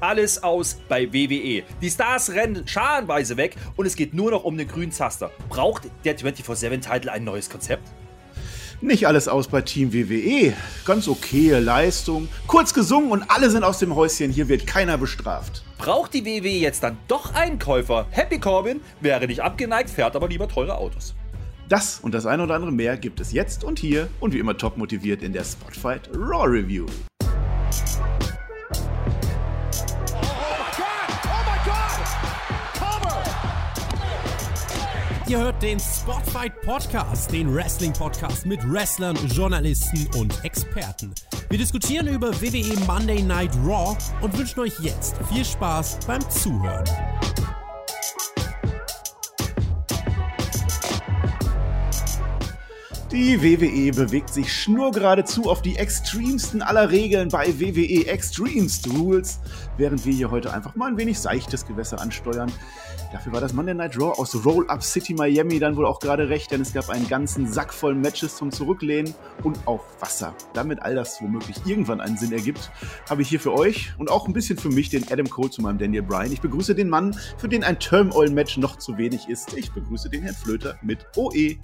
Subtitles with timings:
[0.00, 1.62] alles aus bei WWE.
[1.80, 5.30] Die Stars rennen scharenweise weg und es geht nur noch um den grünen Zaster.
[5.48, 7.88] Braucht der 24-7-Titel ein neues Konzept?
[8.80, 10.52] Nicht alles aus bei Team WWE.
[10.84, 12.28] Ganz okaye Leistung.
[12.46, 14.30] Kurz gesungen und alle sind aus dem Häuschen.
[14.30, 15.64] Hier wird keiner bestraft.
[15.78, 18.06] Braucht die WWE jetzt dann doch einen Käufer?
[18.10, 21.14] Happy Corbin wäre nicht abgeneigt, fährt aber lieber teure Autos.
[21.68, 24.56] Das und das eine oder andere mehr gibt es jetzt und hier und wie immer
[24.56, 26.86] top motiviert in der Spotfight Raw Review.
[35.28, 41.12] Ihr hört den Spotfight Podcast, den Wrestling Podcast mit Wrestlern, Journalisten und Experten.
[41.50, 46.86] Wir diskutieren über WWE Monday Night Raw und wünschen euch jetzt viel Spaß beim Zuhören.
[53.12, 59.40] Die WWE bewegt sich schnurgeradezu auf die extremsten aller Regeln bei WWE Extremest Rules,
[59.76, 62.52] während wir hier heute einfach mal ein wenig seichtes Gewässer ansteuern.
[63.12, 66.50] Dafür war das Monday Night Raw aus Roll-Up City Miami dann wohl auch gerade recht,
[66.50, 70.34] denn es gab einen ganzen Sack voll Matches zum Zurücklehnen und auch Wasser.
[70.52, 72.70] Damit all das womöglich irgendwann einen Sinn ergibt,
[73.08, 75.62] habe ich hier für euch und auch ein bisschen für mich den Adam Cole zu
[75.62, 76.32] meinem Daniel Bryan.
[76.32, 79.54] Ich begrüße den Mann, für den ein Turmoil-Match noch zu wenig ist.
[79.54, 81.56] Ich begrüße den Herrn Flöter mit OE.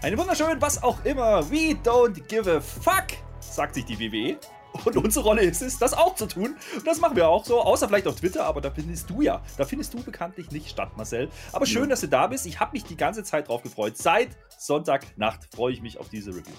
[0.00, 1.48] Eine wunderschön, was auch immer.
[1.50, 3.06] We don't give a fuck,
[3.40, 4.38] sagt sich die WWE.
[4.84, 6.56] Und unsere Rolle ist es, das auch zu tun.
[6.76, 9.42] Und das machen wir auch so, außer vielleicht auf Twitter, aber da findest du ja.
[9.56, 11.28] Da findest du bekanntlich nicht statt, Marcel.
[11.52, 12.46] Aber schön, dass du da bist.
[12.46, 13.96] Ich habe mich die ganze Zeit drauf gefreut.
[13.96, 16.54] Seit Sonntagnacht freue ich mich auf diese Review.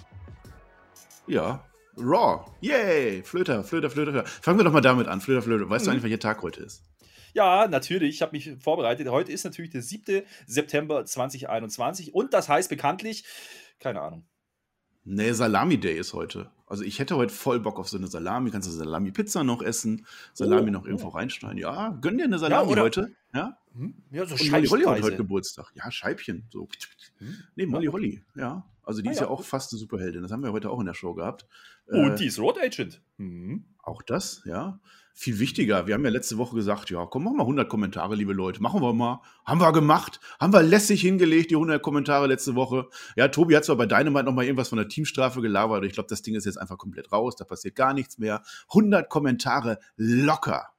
[1.27, 1.63] Ja,
[1.97, 2.45] Raw.
[2.61, 3.23] Yay!
[3.23, 4.27] Flöter, Flöter, Flöter, Flöter.
[4.27, 5.21] Fangen wir doch mal damit an.
[5.21, 5.69] Flöter, Flöter.
[5.69, 5.85] Weißt mhm.
[5.85, 6.83] du eigentlich, welcher Tag heute ist?
[7.33, 8.15] Ja, natürlich.
[8.15, 9.07] Ich habe mich vorbereitet.
[9.09, 10.23] Heute ist natürlich der 7.
[10.45, 13.25] September 2021 und das heißt bekanntlich,
[13.79, 14.25] keine Ahnung.
[15.05, 16.49] Nee, Salami Day ist heute.
[16.65, 18.51] Also ich hätte heute voll Bock auf so eine Salami.
[18.51, 20.05] Kannst du Salami-Pizza noch essen?
[20.33, 21.11] Salami oh, noch irgendwo oh.
[21.11, 21.57] reinschneiden?
[21.57, 23.13] Ja, gönn dir eine Salami ja, heute.
[23.33, 23.95] Ja, hm?
[24.11, 25.71] ja so Und Molly Holly hat heute Geburtstag.
[25.75, 26.45] Ja, Scheibchen.
[26.51, 26.67] So.
[27.17, 27.37] Hm?
[27.55, 28.23] Nee, Molly Holly.
[28.35, 30.21] Ja, also die ah, ist ja, ja auch fast eine Superheldin.
[30.21, 31.47] Das haben wir heute auch in der Show gehabt.
[31.87, 33.01] Und äh, die ist Road Agent.
[33.17, 33.65] Mhm.
[33.81, 34.79] Auch das, ja
[35.13, 35.85] viel wichtiger.
[35.85, 38.61] Wir haben ja letzte Woche gesagt, ja, komm, mach mal 100 Kommentare, liebe Leute.
[38.61, 39.21] Machen wir mal.
[39.45, 40.19] Haben wir gemacht.
[40.39, 42.87] Haben wir lässig hingelegt, die 100 Kommentare letzte Woche.
[43.15, 45.93] Ja, Tobi hat zwar bei Dynamite noch mal irgendwas von der Teamstrafe gelabert, aber ich
[45.93, 47.35] glaube, das Ding ist jetzt einfach komplett raus.
[47.35, 48.41] Da passiert gar nichts mehr.
[48.69, 50.69] 100 Kommentare locker.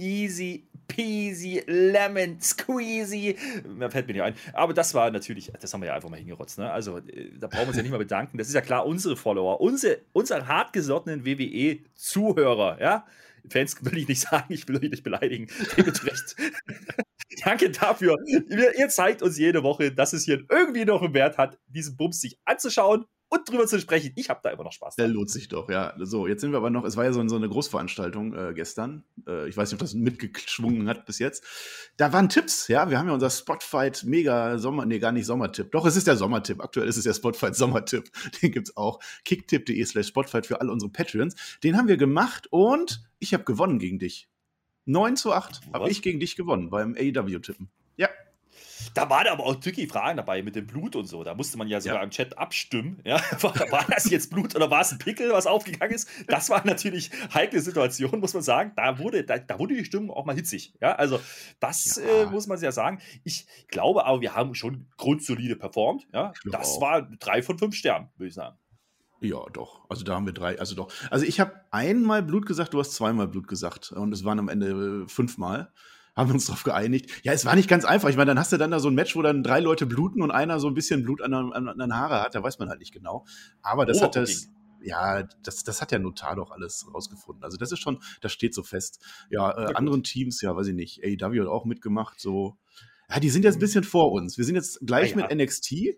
[0.00, 3.36] Easy peasy, lemon squeezy.
[3.66, 4.34] Mehr fällt mir nicht ein.
[4.52, 6.58] Aber das war natürlich, das haben wir ja einfach mal hingerotzt.
[6.58, 6.70] Ne?
[6.70, 8.38] Also, äh, da brauchen wir uns ja nicht mal bedanken.
[8.38, 13.06] Das ist ja klar, unsere Follower, unsere, unsere hartgesottenen WWE-Zuhörer, ja.
[13.48, 15.48] Fans will ich nicht sagen, ich will euch nicht beleidigen.
[15.76, 16.36] Dementsprechend.
[17.44, 18.18] Danke dafür.
[18.26, 21.96] Ihr, ihr, zeigt uns jede Woche, dass es hier irgendwie noch einen Wert hat, diesen
[21.96, 24.12] Bums sich anzuschauen und drüber zu sprechen.
[24.16, 24.96] Ich habe da immer noch Spaß.
[24.96, 25.94] Der lohnt sich doch, ja.
[25.98, 29.04] So, jetzt sind wir aber noch, es war ja so, so eine Großveranstaltung äh, gestern.
[29.26, 31.44] Äh, ich weiß nicht, ob das mitgeschwungen hat bis jetzt.
[31.96, 32.90] Da waren Tipps, ja.
[32.90, 35.70] Wir haben ja unser Spotfight mega Sommer, nee, gar nicht Sommertipp.
[35.70, 36.60] Doch, es ist der Sommertipp.
[36.60, 38.10] Aktuell ist es der Spotfight Sommertipp.
[38.42, 38.98] Den gibt's auch.
[39.24, 41.36] kicktipp.de slash Spotfight für alle unsere Patreons.
[41.62, 44.28] Den haben wir gemacht und ich habe gewonnen gegen dich.
[44.86, 47.70] 9 zu 8 habe ich gegen dich gewonnen beim AEW-Tippen.
[48.94, 51.24] Da waren aber auch tricky Fragen dabei mit dem Blut und so.
[51.24, 52.02] Da musste man ja sogar ja.
[52.04, 53.00] im Chat abstimmen.
[53.04, 53.16] Ja?
[53.40, 56.08] War, war, das jetzt Blut oder war es ein Pickel, was aufgegangen ist?
[56.26, 58.72] Das war natürlich heikle Situation, muss man sagen.
[58.76, 60.74] Da wurde, da, da wurde die Stimmung auch mal hitzig.
[60.80, 60.92] Ja?
[60.92, 61.20] Also,
[61.58, 62.22] das ja.
[62.22, 63.00] Äh, muss man ja sagen.
[63.24, 66.06] Ich glaube aber, wir haben schon grundsolide performt.
[66.12, 66.32] Ja?
[66.44, 66.80] Das auch.
[66.80, 68.56] war drei von fünf Sternen, würde ich sagen.
[69.20, 69.84] Ja, doch.
[69.88, 70.58] Also da haben wir drei.
[70.58, 70.92] Also doch.
[71.10, 73.92] Also ich habe einmal Blut gesagt, du hast zweimal Blut gesagt.
[73.92, 75.72] Und es waren am Ende äh, fünfmal
[76.20, 77.10] haben wir uns darauf geeinigt.
[77.24, 78.08] Ja, es war nicht ganz einfach.
[78.08, 80.22] Ich meine, dann hast du dann da so ein Match, wo dann drei Leute bluten
[80.22, 82.34] und einer so ein bisschen Blut an, an, an den Haare hat.
[82.34, 83.24] Da weiß man halt nicht genau.
[83.62, 84.46] Aber das oh, hat das.
[84.46, 84.54] Okay.
[84.82, 87.44] Ja, das, das hat ja Notar doch alles rausgefunden.
[87.44, 89.04] Also, das ist schon, das steht so fest.
[89.28, 91.02] Ja, äh, anderen Teams, ja, weiß ich nicht.
[91.04, 92.56] AEW hat auch mitgemacht, so.
[93.10, 94.38] Ja, die sind jetzt ein bisschen vor uns.
[94.38, 95.26] Wir sind jetzt gleich ja, ja.
[95.28, 95.96] mit NXT.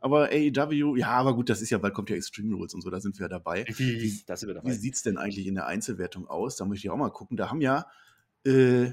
[0.00, 2.90] Aber AEW, ja, aber gut, das ist ja, bald kommt ja Extreme Rules und so,
[2.90, 3.64] da sind wir ja dabei.
[3.68, 6.56] Wie, wie, wie sieht es denn eigentlich in der Einzelwertung aus?
[6.56, 7.36] Da möchte ich auch mal gucken.
[7.36, 7.86] Da haben ja
[8.44, 8.92] äh,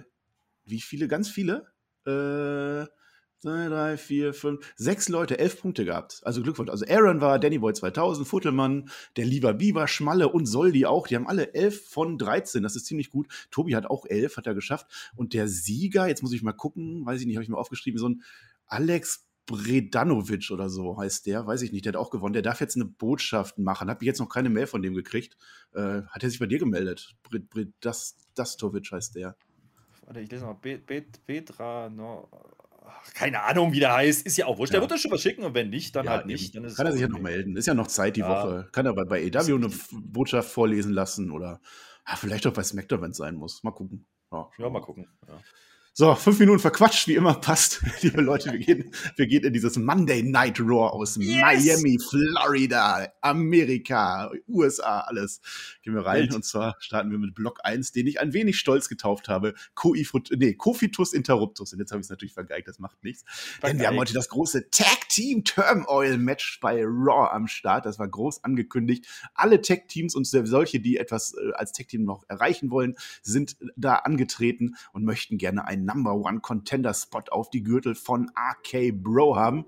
[0.70, 1.08] wie viele?
[1.08, 1.68] Ganz viele?
[2.06, 2.86] Äh,
[3.42, 6.22] drei, vier, fünf, sechs Leute, elf Punkte gehabt.
[6.24, 6.70] Also Glückwunsch.
[6.70, 11.08] Also Aaron war, Danny Boy 2000, Futtelmann, der Lieber Biber, Schmalle und Soldi auch.
[11.08, 12.64] Die haben alle elf von 13.
[12.64, 13.28] Das ist ziemlich gut.
[13.52, 14.88] Tobi hat auch elf, hat er geschafft.
[15.16, 18.00] Und der Sieger, jetzt muss ich mal gucken, weiß ich nicht, habe ich mir aufgeschrieben,
[18.00, 18.24] so ein
[18.68, 22.34] Alex Bredanovic oder so heißt der, weiß ich nicht, der hat auch gewonnen.
[22.34, 23.90] Der darf jetzt eine Botschaft machen.
[23.90, 25.38] Habe ich jetzt noch keine Mail von dem gekriegt.
[25.74, 27.16] Äh, hat er sich bei dir gemeldet?
[27.24, 29.36] Bredastovic heißt der.
[30.10, 30.56] Warte, ich lese mal.
[30.56, 32.28] Petra, no,
[33.14, 34.26] keine Ahnung, wie der heißt.
[34.26, 34.74] Ist ja auch wurscht.
[34.74, 34.80] Ja.
[34.80, 36.56] Der wird das schon was schicken und wenn nicht, dann ja, halt nicht.
[36.56, 37.56] Dann Kann er sich ja noch melden.
[37.56, 38.28] Ist ja noch Zeit die ja.
[38.28, 38.70] Woche.
[38.72, 41.62] Kann er bei, bei EW eine Botschaft vorlesen lassen oder
[42.08, 43.64] Ja, vielleicht auch bei SmackDown, wenn es sein muss.
[43.64, 44.08] Mal gucken.
[44.32, 45.08] Ja, ja mal gucken.
[45.28, 45.40] Ja.
[46.00, 47.82] So, fünf Minuten verquatscht, wie immer passt.
[48.02, 51.42] Liebe Leute, wir gehen, wir gehen in dieses Monday Night Raw aus yes!
[51.42, 55.42] Miami, Florida, Amerika, USA, alles.
[55.82, 56.22] Gehen wir rein.
[56.22, 56.36] Welt.
[56.36, 59.56] Und zwar starten wir mit Block 1, den ich ein wenig stolz getauft habe.
[60.38, 61.74] Nee, Cofitus Interruptus.
[61.74, 63.26] Und jetzt habe ich es natürlich vergeigt, das macht nichts.
[63.28, 63.74] Vergeigt.
[63.74, 67.86] Denn wir haben heute das große Tag Team Turmoil Match bei Raw am Start.
[67.86, 69.06] Das war groß angekündigt.
[69.34, 73.58] Alle Tag Teams und solche, die etwas äh, als Tag Team noch erreichen wollen, sind
[73.76, 78.92] da angetreten und möchten gerne einen Number One Contender Spot auf die Gürtel von RK
[78.92, 79.66] Bro haben.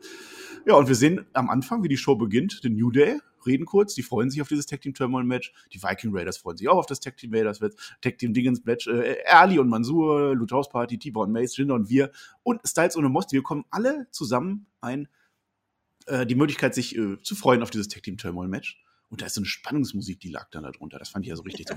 [0.66, 3.94] Ja, und wir sehen am Anfang, wie die Show beginnt, den New Day reden kurz,
[3.94, 5.54] die freuen sich auf dieses Tag Team Turmoil Match.
[5.74, 7.60] Die Viking Raiders freuen sich auch auf das Tag Team Raiders
[8.02, 8.88] Tag Team Dingens Match.
[8.88, 12.12] Äh, Early und Mansur, Loot Party, T-Bar und Mace, Jinder und wir
[12.44, 13.32] und Styles und Most.
[13.32, 15.08] Wir kommen alle zusammen ein
[16.08, 18.84] äh, die Möglichkeit, sich äh, zu freuen auf dieses Tag Team Turmoil Match.
[19.12, 20.98] Und da ist so eine Spannungsmusik, die lag dann da drunter.
[20.98, 21.76] Das fand ich ja so richtig so.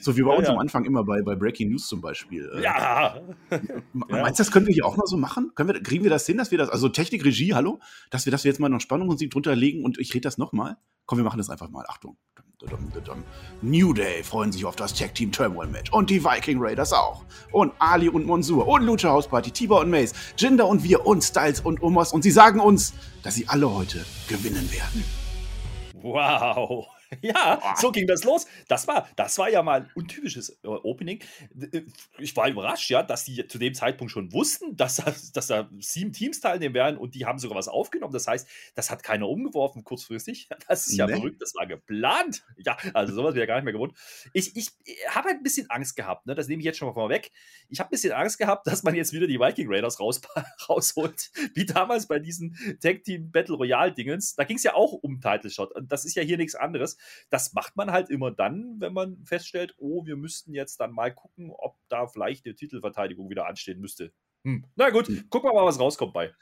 [0.00, 2.48] so wie bei uns ja, am Anfang immer bei, bei Breaking News zum Beispiel.
[2.54, 3.20] Äh, ja.
[3.92, 5.50] Meinst du, das können wir hier auch mal so machen?
[5.56, 7.80] Können wir, kriegen wir das hin, dass wir das, also Technik, Regie, hallo,
[8.10, 10.76] dass wir, dass wir jetzt mal noch Spannungsmusik drunter legen und ich rede das nochmal?
[11.04, 11.84] Komm, wir machen das einfach mal.
[11.88, 12.16] Achtung.
[13.62, 15.92] New Day freuen sich auf das Tag Team Turmoil Match.
[15.92, 17.24] Und die Viking Raiders auch.
[17.50, 21.24] Und Ali und Monsur und Lucha House Party, Tiber und Mace, Jinder und wir und
[21.24, 22.12] Styles und Omos.
[22.12, 25.27] Und sie sagen uns, dass sie alle heute gewinnen werden.
[26.02, 26.86] Wow.
[27.22, 28.46] Ja, so ging das los.
[28.68, 31.20] Das war, das war ja mal ein untypisches äh, Opening.
[31.72, 31.82] Äh,
[32.18, 35.70] ich war überrascht, ja, dass die zu dem Zeitpunkt schon wussten, dass da, dass da
[35.78, 38.12] sieben Teams teilnehmen werden und die haben sogar was aufgenommen.
[38.12, 40.48] Das heißt, das hat keiner umgeworfen kurzfristig.
[40.68, 41.14] Das ist ja nee.
[41.14, 42.44] verrückt, das war geplant.
[42.58, 43.96] Ja, also sowas wäre gar nicht mehr gewohnt.
[44.34, 44.68] Ich, ich,
[45.08, 46.34] habe halt ein bisschen Angst gehabt, ne?
[46.34, 47.30] das nehme ich jetzt schon mal vorweg.
[47.70, 50.20] Ich habe ein bisschen Angst gehabt, dass man jetzt wieder die Viking Raiders raus,
[50.68, 54.34] rausholt, wie damals bei diesen Tag Team Battle Royale Dingens.
[54.34, 56.97] Da ging es ja auch um Title Shot und das ist ja hier nichts anderes.
[57.30, 61.14] Das macht man halt immer dann, wenn man feststellt, oh, wir müssten jetzt dann mal
[61.14, 64.12] gucken, ob da vielleicht eine Titelverteidigung wieder anstehen müsste.
[64.44, 64.64] Hm.
[64.76, 65.30] Na gut, hm.
[65.30, 66.32] gucken wir mal, was rauskommt bei.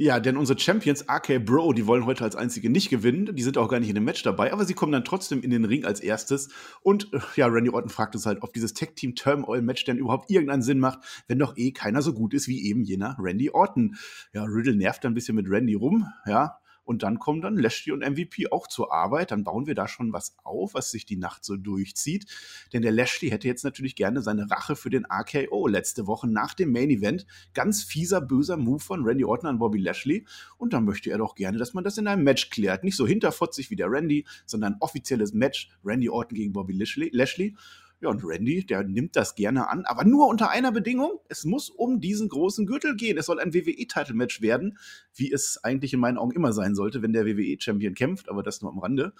[0.00, 3.34] Ja, denn unsere Champions RK Bro, die wollen heute als einzige nicht gewinnen.
[3.34, 5.50] Die sind auch gar nicht in dem Match dabei, aber sie kommen dann trotzdem in
[5.50, 6.50] den Ring als erstes.
[6.82, 9.98] Und äh, ja, Randy Orton fragt uns halt, ob dieses Tag Team Turmoil Match denn
[9.98, 13.50] überhaupt irgendeinen Sinn macht, wenn doch eh keiner so gut ist wie eben jener Randy
[13.50, 13.96] Orton.
[14.32, 16.60] Ja, Riddle nervt ein bisschen mit Randy rum, ja.
[16.88, 19.30] Und dann kommen dann Lashley und MVP auch zur Arbeit.
[19.30, 22.24] Dann bauen wir da schon was auf, was sich die Nacht so durchzieht.
[22.72, 26.54] Denn der Lashley hätte jetzt natürlich gerne seine Rache für den RKO letzte Woche nach
[26.54, 27.26] dem Main Event.
[27.52, 30.24] Ganz fieser, böser Move von Randy Orton an Bobby Lashley.
[30.56, 32.84] Und dann möchte er doch gerne, dass man das in einem Match klärt.
[32.84, 35.68] Nicht so hinterfotzig wie der Randy, sondern ein offizielles Match.
[35.84, 37.54] Randy Orton gegen Bobby Lashley.
[38.00, 41.18] Ja, und Randy, der nimmt das gerne an, aber nur unter einer Bedingung.
[41.28, 43.18] Es muss um diesen großen Gürtel gehen.
[43.18, 44.78] Es soll ein WWE-Title-Match werden,
[45.14, 48.62] wie es eigentlich in meinen Augen immer sein sollte, wenn der WWE-Champion kämpft, aber das
[48.62, 49.14] nur am Rande.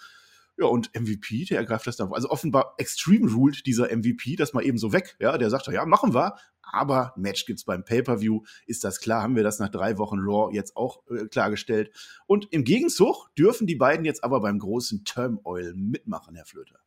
[0.59, 2.13] Ja, und MVP, der ergreift das dann.
[2.13, 5.17] Also offenbar extreme ruled dieser MVP, das mal eben so weg.
[5.21, 8.43] Ja, der sagt, ja, machen wir, aber Match gibt's beim Pay-Per-View.
[8.67, 9.23] Ist das klar?
[9.23, 11.93] Haben wir das nach drei Wochen Raw jetzt auch äh, klargestellt?
[12.27, 16.81] Und im Gegenzug dürfen die beiden jetzt aber beim großen Turmoil mitmachen, Herr Flöter.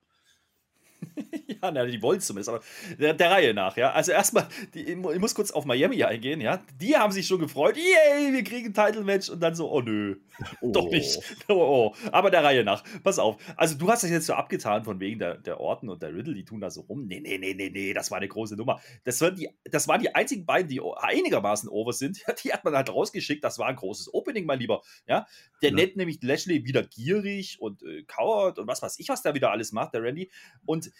[1.62, 2.62] ja, na, die wollen es zumindest, aber
[3.00, 3.92] der, der, Reihe nach, ja.
[3.92, 6.62] Also erstmal, ich muss kurz auf Miami eingehen, ja.
[6.80, 10.18] Die haben sich schon gefreut, yay, wir kriegen ein Title-Match und dann so, oh nö,
[10.62, 10.72] oh.
[10.72, 11.20] doch nicht.
[11.48, 11.96] Oh, oh.
[12.12, 13.38] Aber der Reihe nach, pass auf.
[13.58, 16.34] Also du hast das jetzt so abgetan von wegen der, der Orten und der Riddle,
[16.34, 17.08] die tun da so rum.
[17.08, 18.80] Nee, nee, nee, nee, nee, das war eine große Nummer.
[19.04, 22.22] Das waren die, das waren die einzigen beiden, die einigermaßen over sind.
[22.44, 24.82] die hat man halt rausgeschickt, das war ein großes Opening, mein Lieber.
[25.08, 25.28] Ja,
[25.62, 25.76] der ja.
[25.76, 29.52] nennt nämlich Lashley wieder gierig und äh, kauert und was weiß ich, was der wieder
[29.52, 30.30] alles macht, der Randy.
[30.66, 30.92] Und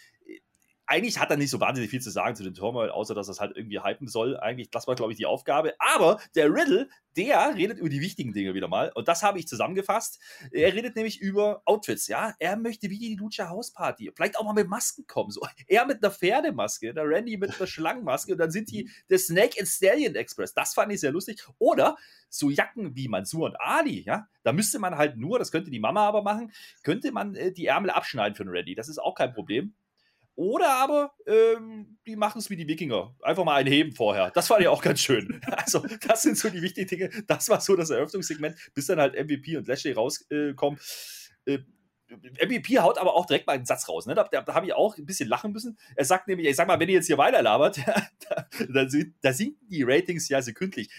[0.86, 3.32] eigentlich hat er nicht so wahnsinnig viel zu sagen zu den Turmoil, außer dass er
[3.32, 4.36] es halt irgendwie hypen soll.
[4.36, 5.74] Eigentlich, das war, glaube ich, die Aufgabe.
[5.78, 8.90] Aber der Riddle, der redet über die wichtigen Dinge wieder mal.
[8.94, 10.18] Und das habe ich zusammengefasst.
[10.50, 12.34] Er redet nämlich über Outfits, ja.
[12.38, 14.10] Er möchte wie die Lucha House Party.
[14.14, 15.30] Vielleicht auch mal mit Masken kommen.
[15.30, 15.40] So.
[15.66, 18.32] Er mit einer Pferdemaske, der Randy mit einer Schlangenmaske.
[18.32, 20.52] Und dann sind die der Snake and Stallion Express.
[20.52, 21.42] Das fand ich sehr lustig.
[21.58, 21.96] Oder
[22.28, 24.26] so Jacken wie Mansur und Ali, ja.
[24.42, 27.66] Da müsste man halt nur, das könnte die Mama aber machen, könnte man äh, die
[27.66, 28.74] Ärmel abschneiden für den Randy.
[28.74, 29.74] Das ist auch kein Problem.
[30.34, 33.14] Oder aber ähm, die machen es wie die Wikinger.
[33.22, 34.30] Einfach mal einen heben vorher.
[34.30, 35.40] Das war ja auch ganz schön.
[35.52, 37.10] Also, das sind so die wichtigen Dinge.
[37.26, 40.80] Das war so das Eröffnungssegment, bis dann halt MVP und Lashley rauskommen.
[41.44, 41.58] Äh,
[42.16, 44.06] MVP haut aber auch direkt mal einen Satz raus.
[44.06, 44.14] Ne?
[44.14, 45.78] Da, da, da habe ich auch ein bisschen lachen müssen.
[45.96, 47.78] Er sagt nämlich, ich sag mal, wenn ihr jetzt hier weiter labert,
[48.28, 48.86] da, da,
[49.20, 50.90] da, sinken die Ratings ja sekündlich.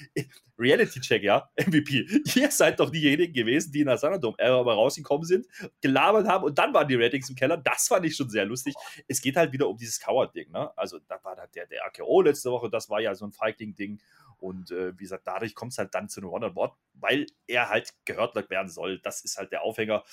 [0.57, 2.07] Reality-Check, ja, MVP.
[2.35, 5.47] Ihr seid doch diejenigen gewesen, die in der Sanadome aber rausgekommen sind,
[5.81, 7.57] gelabert haben und dann waren die Ratings im Keller.
[7.57, 8.75] Das fand ich schon sehr lustig.
[9.07, 10.51] Es geht halt wieder um dieses Coward-Ding.
[10.51, 10.75] Ne?
[10.77, 13.99] Also da war der, der AKO letzte Woche, das war ja so ein Fighting-Ding.
[14.43, 17.93] Und äh, wie gesagt, dadurch kommt es halt dann zu einem One-on-One, weil er halt
[18.03, 18.99] gehört werden soll.
[18.99, 20.03] Das ist halt der Aufhänger.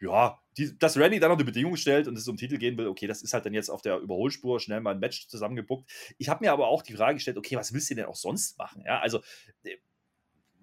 [0.00, 2.86] Ja, die, dass Randy dann noch eine Bedingung stellt und es um Titel gehen will,
[2.86, 5.90] okay, das ist halt dann jetzt auf der Überholspur schnell mal ein Match zusammengepuckt.
[6.18, 8.58] Ich habe mir aber auch die Frage gestellt, okay, was willst du denn auch sonst
[8.58, 8.82] machen?
[8.86, 9.20] Ja, also
[9.64, 9.76] äh,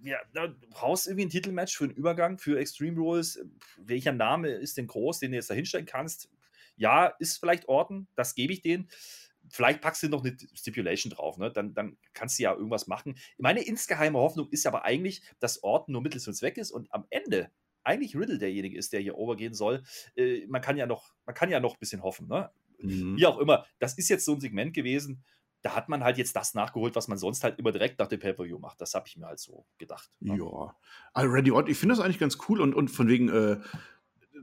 [0.03, 3.39] ja, du brauchst irgendwie ein Titelmatch für einen Übergang für Extreme Rules.
[3.77, 6.29] Welcher Name ist denn groß, den du jetzt da hinstellen kannst?
[6.77, 8.89] Ja, ist vielleicht Orton, das gebe ich denen.
[9.49, 11.51] Vielleicht packst du noch eine Stipulation drauf, ne?
[11.51, 13.17] dann, dann kannst du ja irgendwas machen.
[13.37, 17.05] Meine insgeheime Hoffnung ist aber eigentlich, dass Orton nur Mittel zum Zweck ist und am
[17.09, 17.51] Ende
[17.85, 19.83] eigentlich Riddle derjenige ist, der hier overgehen soll.
[20.15, 22.51] Äh, man kann ja noch, man kann ja noch ein bisschen hoffen, ne?
[22.79, 23.17] Mhm.
[23.17, 25.23] Wie auch immer, das ist jetzt so ein Segment gewesen,
[25.65, 28.19] da hat man halt jetzt das nachgeholt, was man sonst halt immer direkt nach dem
[28.19, 28.79] Pay-Per-View macht.
[28.81, 30.11] Das habe ich mir halt so gedacht.
[30.19, 30.37] Ne?
[30.37, 30.75] Ja.
[31.11, 33.57] Also Randy Orton, ich finde das eigentlich ganz cool und, und von wegen, äh,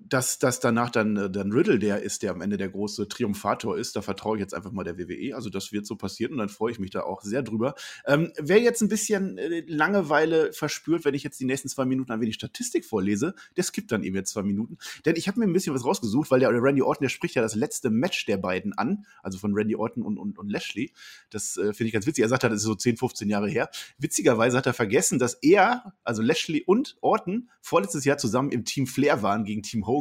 [0.01, 3.77] dass, dass danach dann, äh, dann Riddle der ist, der am Ende der große Triumphator
[3.77, 5.35] ist, da vertraue ich jetzt einfach mal der WWE.
[5.35, 7.75] Also das wird so passieren und dann freue ich mich da auch sehr drüber.
[8.07, 12.13] Ähm, wer jetzt ein bisschen äh, Langeweile verspürt, wenn ich jetzt die nächsten zwei Minuten
[12.13, 14.79] ein wenig Statistik vorlese, der skippt dann eben jetzt zwei Minuten.
[15.05, 17.43] Denn ich habe mir ein bisschen was rausgesucht, weil der Randy Orton, der spricht ja
[17.43, 20.93] das letzte Match der beiden an, also von Randy Orton und, und, und Lashley.
[21.31, 22.23] Das äh, finde ich ganz witzig.
[22.23, 23.71] Er sagt, das ist so 10, 15 Jahre her.
[23.99, 28.87] Witzigerweise hat er vergessen, dass er, also Lashley und Orton, vorletztes Jahr zusammen im Team
[28.87, 29.92] Flair waren gegen Team Hogan.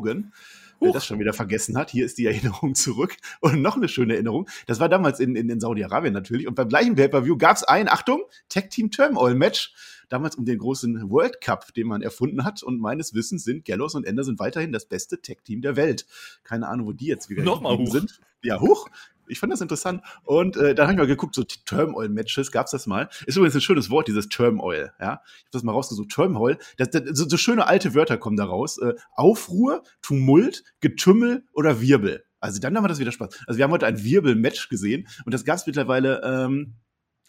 [0.82, 3.16] Wer das schon wieder vergessen hat, hier ist die Erinnerung zurück.
[3.40, 4.50] Und noch eine schöne Erinnerung.
[4.66, 6.48] Das war damals in, in, in Saudi-Arabien natürlich.
[6.48, 9.74] Und beim gleichen Pay-Per-View gab es ein, Achtung, Tag Team Turmoil Match.
[10.10, 12.64] Damals um den großen World Cup, den man erfunden hat.
[12.64, 16.06] Und meines Wissens sind Gallows und Ender sind weiterhin das beste Tag Team der Welt.
[16.44, 17.92] Keine Ahnung, wo die jetzt wieder Nochmal hoch.
[17.92, 18.20] sind.
[18.42, 18.90] Ja, hoch
[19.32, 20.04] ich fand das interessant.
[20.24, 23.10] Und äh, dann habe ich mal geguckt, so Turmoil-Matches, gab es das mal.
[23.26, 24.92] Ist übrigens ein schönes Wort, dieses Turmoil.
[25.00, 25.22] Ja?
[25.24, 26.10] Ich habe das mal rausgesucht.
[26.10, 28.78] Turmoil, das, das, so, so schöne alte Wörter kommen da raus.
[28.78, 32.24] Äh, Aufruhr, Tumult, Getümmel oder Wirbel.
[32.40, 33.44] Also dann haben wir das wieder Spaß.
[33.46, 36.74] Also wir haben heute ein Wirbel-Match gesehen und das gab es mittlerweile ähm,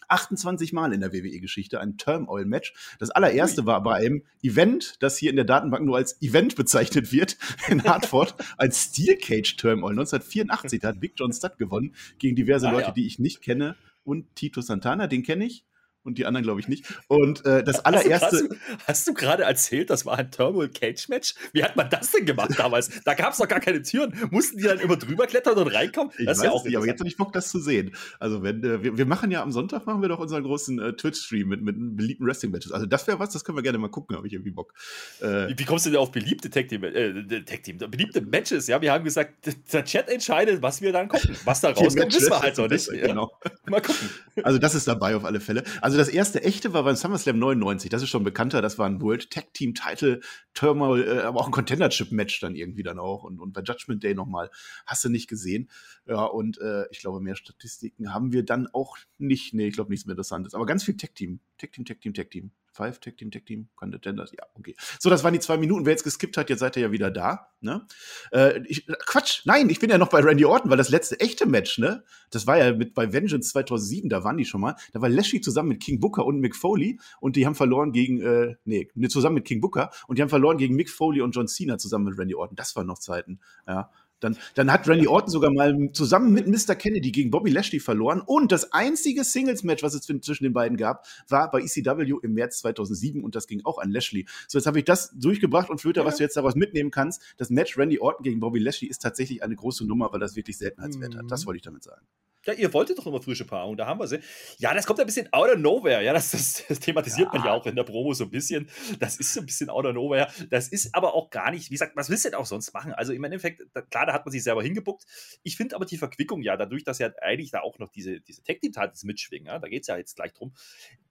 [0.07, 2.73] 28 Mal in der WWE-Geschichte ein Turmoil-Match.
[2.99, 7.11] Das allererste war bei einem Event, das hier in der Datenbank nur als Event bezeichnet
[7.11, 9.91] wird, in Hartford, ein Steel Cage Turmoil.
[9.91, 12.93] 1984 da hat Big John Studd gewonnen gegen diverse ah, Leute, ja.
[12.93, 13.75] die ich nicht kenne.
[14.03, 15.63] Und Tito Santana, den kenne ich
[16.03, 16.85] und die anderen glaube ich nicht.
[17.07, 18.49] Und äh, das allererste.
[18.87, 21.35] Hast du gerade erzählt, das war ein Turbo Cage Match?
[21.53, 22.89] Wie hat man das denn gemacht damals?
[23.03, 24.13] da gab es doch gar keine Türen.
[24.31, 26.11] Mussten die dann immer drüber klettern und reinkommen?
[26.17, 27.95] Ich das weiß ja auch nicht, aber jetzt habe ich Bock, das zu sehen.
[28.19, 30.93] Also wenn äh, wir, wir, machen ja am Sonntag machen wir doch unseren großen äh,
[30.93, 32.71] Twitch-Stream mit, mit beliebten Wrestling-Matches.
[32.71, 34.73] Also das wäre was, das können wir gerne mal gucken, habe ich irgendwie Bock.
[35.21, 38.67] Äh, wie, wie, kommst du denn auf beliebte Tag Team, äh, Tag Team, beliebte Matches?
[38.67, 39.33] Ja, wir haben gesagt,
[39.71, 41.35] der Chat entscheidet, was wir dann gucken.
[41.45, 42.89] Was da rauskommt, wissen wir halt noch nicht.
[42.89, 43.31] Genau.
[43.67, 44.09] Mal gucken.
[44.43, 45.63] Also das ist dabei auf alle Fälle.
[45.81, 47.89] Also das erste echte war beim SummerSlam 99.
[47.89, 48.61] Das ist schon bekannter.
[48.61, 50.21] Das war ein World Tag Team Title
[50.53, 53.23] Turmoil, äh, aber auch ein Contendership Match dann irgendwie dann auch.
[53.23, 54.49] Und, und bei Judgment Day nochmal.
[54.85, 55.69] Hast du nicht gesehen.
[56.05, 59.53] Ja, und äh, ich glaube, mehr Statistiken haben wir dann auch nicht.
[59.53, 60.53] Nee, ich glaube nichts mehr Interessantes.
[60.53, 61.39] Aber ganz viel Tag Team.
[61.57, 62.51] Tag Team, Tag Team, Tag Team.
[62.73, 64.75] Five, Tag Team, Tag Team, Contenders, ja, okay.
[64.99, 65.85] So, das waren die zwei Minuten.
[65.85, 67.47] Wer jetzt geskippt hat, jetzt seid ihr ja wieder da.
[67.61, 67.85] Ne?
[68.31, 71.45] Äh, ich, Quatsch, nein, ich bin ja noch bei Randy Orton, weil das letzte echte
[71.45, 72.03] Match, ne?
[72.31, 74.75] Das war ja mit bei Vengeance 2007, da waren die schon mal.
[74.91, 78.21] Da war Lashley zusammen mit King Booker und Mick Foley und die haben verloren gegen,
[78.21, 81.47] äh, nee, zusammen mit King Booker und die haben verloren gegen Mick Foley und John
[81.47, 82.55] Cena zusammen mit Randy Orton.
[82.55, 83.91] Das waren noch Zeiten, ja.
[84.23, 86.75] Dann, dann hat Randy Orton sogar mal zusammen mit Mr.
[86.75, 88.21] Kennedy gegen Bobby Lashley verloren.
[88.25, 92.59] Und das einzige Singles-Match, was es zwischen den beiden gab, war bei ECW im März
[92.59, 94.25] 2007 und das ging auch an Lashley.
[94.47, 96.07] So, jetzt habe ich das durchgebracht und Flöter, ja.
[96.07, 97.21] was du jetzt daraus mitnehmen kannst.
[97.37, 100.57] Das Match Randy Orton gegen Bobby Lashley ist tatsächlich eine große Nummer, weil das wirklich
[100.57, 101.19] Seltenheitswert mhm.
[101.19, 101.31] hat.
[101.31, 101.47] Das mhm.
[101.47, 102.05] wollte ich damit sagen.
[102.45, 104.19] Ja, ihr wolltet doch immer frische Paarung, da haben wir sie.
[104.57, 106.03] Ja, das kommt ein bisschen out of nowhere.
[106.03, 107.39] Ja, das, das, das thematisiert ja.
[107.39, 108.69] man ja auch in der Promo so ein bisschen.
[108.99, 110.27] Das ist so ein bisschen out of nowhere.
[110.49, 112.91] Das ist aber auch gar nicht, wie gesagt, was willst du denn auch sonst machen?
[112.93, 115.05] Also im Endeffekt, da, klar, da hat man sich selber hingebuckt.
[115.43, 118.43] Ich finde aber die Verquickung ja, dadurch, dass ja eigentlich da auch noch diese, diese
[118.43, 120.53] Tech-Team-Titles mitschwingen, ja, da geht es ja jetzt gleich drum,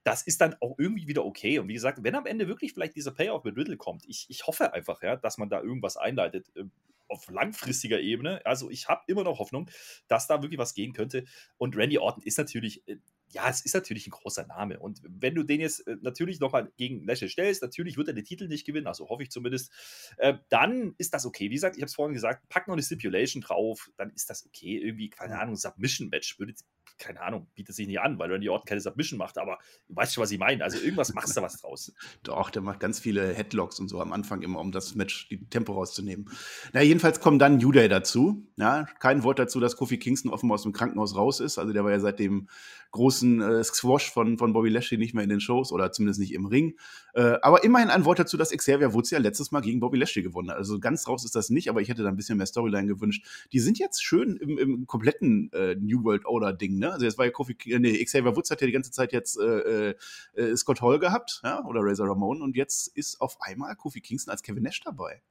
[0.05, 1.59] das ist dann auch irgendwie wieder okay.
[1.59, 4.47] Und wie gesagt, wenn am Ende wirklich vielleicht dieser Payoff mit Riddle kommt, ich, ich
[4.47, 6.73] hoffe einfach, ja, dass man da irgendwas einleitet ähm,
[7.13, 8.45] auf langfristiger Ebene.
[8.45, 9.71] Also ich habe immer noch Hoffnung,
[10.09, 11.25] dass da wirklich was gehen könnte.
[11.59, 12.97] Und Randy Orton ist natürlich, äh,
[13.33, 14.79] ja, es ist natürlich ein großer Name.
[14.79, 18.25] Und wenn du den jetzt äh, natürlich nochmal gegen Lashley stellst, natürlich wird er den
[18.25, 19.73] Titel nicht gewinnen, also hoffe ich zumindest,
[20.19, 21.51] äh, dann ist das okay.
[21.51, 24.45] Wie gesagt, ich habe es vorhin gesagt, pack noch eine Stipulation drauf, dann ist das
[24.45, 24.79] okay.
[24.79, 26.55] Irgendwie, keine Ahnung, Submission-Match würde
[27.03, 29.59] keine Ahnung, bietet sich nicht an, weil Randy Orton keine Submission macht, aber
[29.89, 30.63] du weißt schon, was ich meine.
[30.63, 31.93] Also irgendwas machst du was draus.
[32.23, 35.45] Doch, der macht ganz viele Headlocks und so am Anfang immer, um das Match, die
[35.49, 36.31] Tempo rauszunehmen.
[36.73, 38.47] Na, jedenfalls kommen dann New Day dazu.
[38.57, 41.59] Ja, kein Wort dazu, dass Kofi Kingston offenbar aus dem Krankenhaus raus ist.
[41.59, 42.49] Also der war ja seit dem
[42.93, 46.35] großen äh, Squash von, von Bobby Lashley nicht mehr in den Shows oder zumindest nicht
[46.35, 46.77] im Ring.
[47.15, 50.23] Äh, aber immerhin ein Wort dazu, dass Xavier Woods ja letztes Mal gegen Bobby Lashley
[50.23, 50.59] gewonnen hat.
[50.59, 53.27] Also ganz raus ist das nicht, aber ich hätte da ein bisschen mehr Storyline gewünscht.
[53.53, 56.93] Die sind jetzt schön im, im kompletten äh, New World Order Ding, ne?
[56.93, 59.39] Also jetzt war ja Kofi, äh, nee, Xavier Woods hat ja die ganze Zeit jetzt
[59.39, 59.95] äh, äh,
[60.35, 64.31] äh, Scott Hall gehabt, ja, oder Razor Ramon und jetzt ist auf einmal Kofi Kingston
[64.31, 65.23] als Kevin Nash dabei.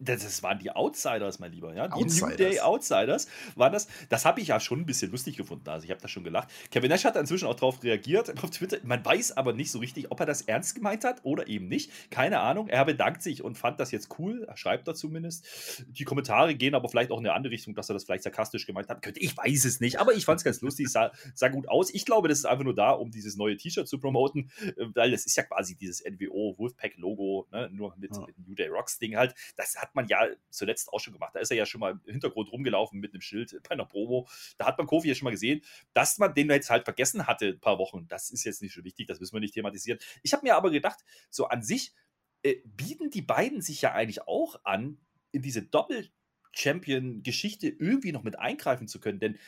[0.00, 1.74] Das, das, waren die Outsiders, mein Lieber.
[1.74, 1.88] Ja?
[1.88, 2.30] Die Outsiders.
[2.30, 3.26] New Day Outsiders
[3.56, 3.88] waren das.
[4.08, 5.68] Das habe ich ja schon ein bisschen lustig gefunden.
[5.68, 6.48] Also ich habe da schon gelacht.
[6.70, 8.78] Kevin Nash hat inzwischen auch darauf reagiert auf Twitter.
[8.84, 11.90] Man weiß aber nicht so richtig, ob er das ernst gemeint hat oder eben nicht.
[12.10, 12.68] Keine Ahnung.
[12.68, 14.44] Er bedankt sich und fand das jetzt cool.
[14.44, 15.46] Er schreibt da zumindest.
[15.88, 18.66] Die Kommentare gehen aber vielleicht auch in eine andere Richtung, dass er das vielleicht sarkastisch
[18.66, 19.04] gemeint hat.
[19.16, 20.88] Ich weiß es nicht, aber ich fand es ganz lustig.
[20.88, 21.92] Sah, sah gut aus.
[21.92, 25.10] Ich glaube, das ist einfach nur da, um dieses neue T-Shirt zu promoten, äh, weil
[25.10, 27.68] das ist ja quasi dieses NWO Wolfpack-Logo, ne?
[27.72, 28.24] nur mit, ja.
[28.24, 29.34] mit New Day Rocks Ding halt.
[29.56, 31.34] Das hat man ja zuletzt auch schon gemacht.
[31.34, 34.28] Da ist er ja schon mal im Hintergrund rumgelaufen mit einem Schild bei einer Promo.
[34.56, 35.62] Da hat man Kofi ja schon mal gesehen,
[35.94, 38.06] dass man den jetzt halt vergessen hatte, ein paar Wochen.
[38.08, 39.98] Das ist jetzt nicht so wichtig, das müssen wir nicht thematisieren.
[40.22, 40.98] Ich habe mir aber gedacht,
[41.30, 41.92] so an sich
[42.42, 44.98] äh, bieten die beiden sich ja eigentlich auch an,
[45.32, 46.10] in diese Doppel-
[46.52, 49.20] Champion-Geschichte irgendwie noch mit eingreifen zu können.
[49.20, 49.38] Denn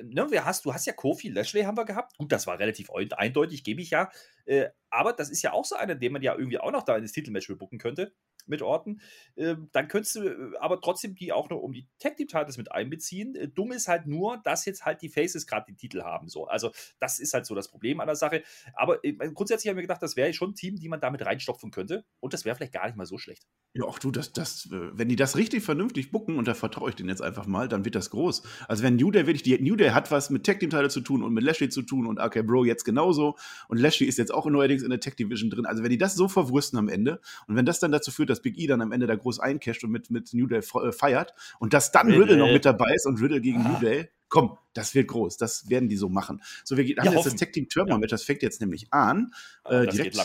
[0.00, 2.16] ne, wer hast, du hast ja Kofi Lashley haben wir gehabt.
[2.18, 4.10] Gut, das war relativ eindeutig, gebe ich ja.
[4.44, 6.96] Äh, aber das ist ja auch so einer, den man ja irgendwie auch noch da
[6.96, 8.14] in das Titelmatch bucken könnte
[8.48, 9.00] mit Orten.
[9.36, 12.56] Ähm, dann könntest du äh, aber trotzdem die auch noch um die Tag Team Titles
[12.56, 13.34] mit einbeziehen.
[13.34, 16.28] Äh, dumm ist halt nur, dass jetzt halt die Faces gerade den Titel haben.
[16.28, 16.46] So.
[16.46, 18.42] Also, das ist halt so das Problem an der Sache.
[18.74, 21.70] Aber äh, grundsätzlich haben wir gedacht, das wäre schon ein Team, die man damit reinstopfen
[21.70, 22.04] könnte.
[22.20, 23.46] Und das wäre vielleicht gar nicht mal so schlecht.
[23.74, 26.96] Ja, auch du, das, das, wenn die das richtig vernünftig bucken, und da vertraue ich
[26.96, 28.42] denen jetzt einfach mal, dann wird das groß.
[28.66, 31.00] Also, wenn New Day wirklich, die New Day hat was mit Tag Team Title zu
[31.00, 33.36] tun und mit Lashley zu tun und AK Bro jetzt genauso.
[33.68, 35.66] Und Lashley ist jetzt auch neuerdings in der Tag Division drin.
[35.66, 38.37] Also, wenn die das so verwursten am Ende und wenn das dann dazu führt, dass
[38.40, 41.34] Big E dann am Ende da groß eincasht und mit, mit New Day äh, feiert
[41.58, 43.68] und dass dann Riddle, Riddle noch mit dabei ist und Riddle gegen ah.
[43.68, 46.42] New Day, komm, das wird groß, das werden die so machen.
[46.64, 49.32] So, wir haben ja, jetzt das Tag Team Turbo Match, das fängt jetzt nämlich an.
[49.64, 50.16] Äh, direkt,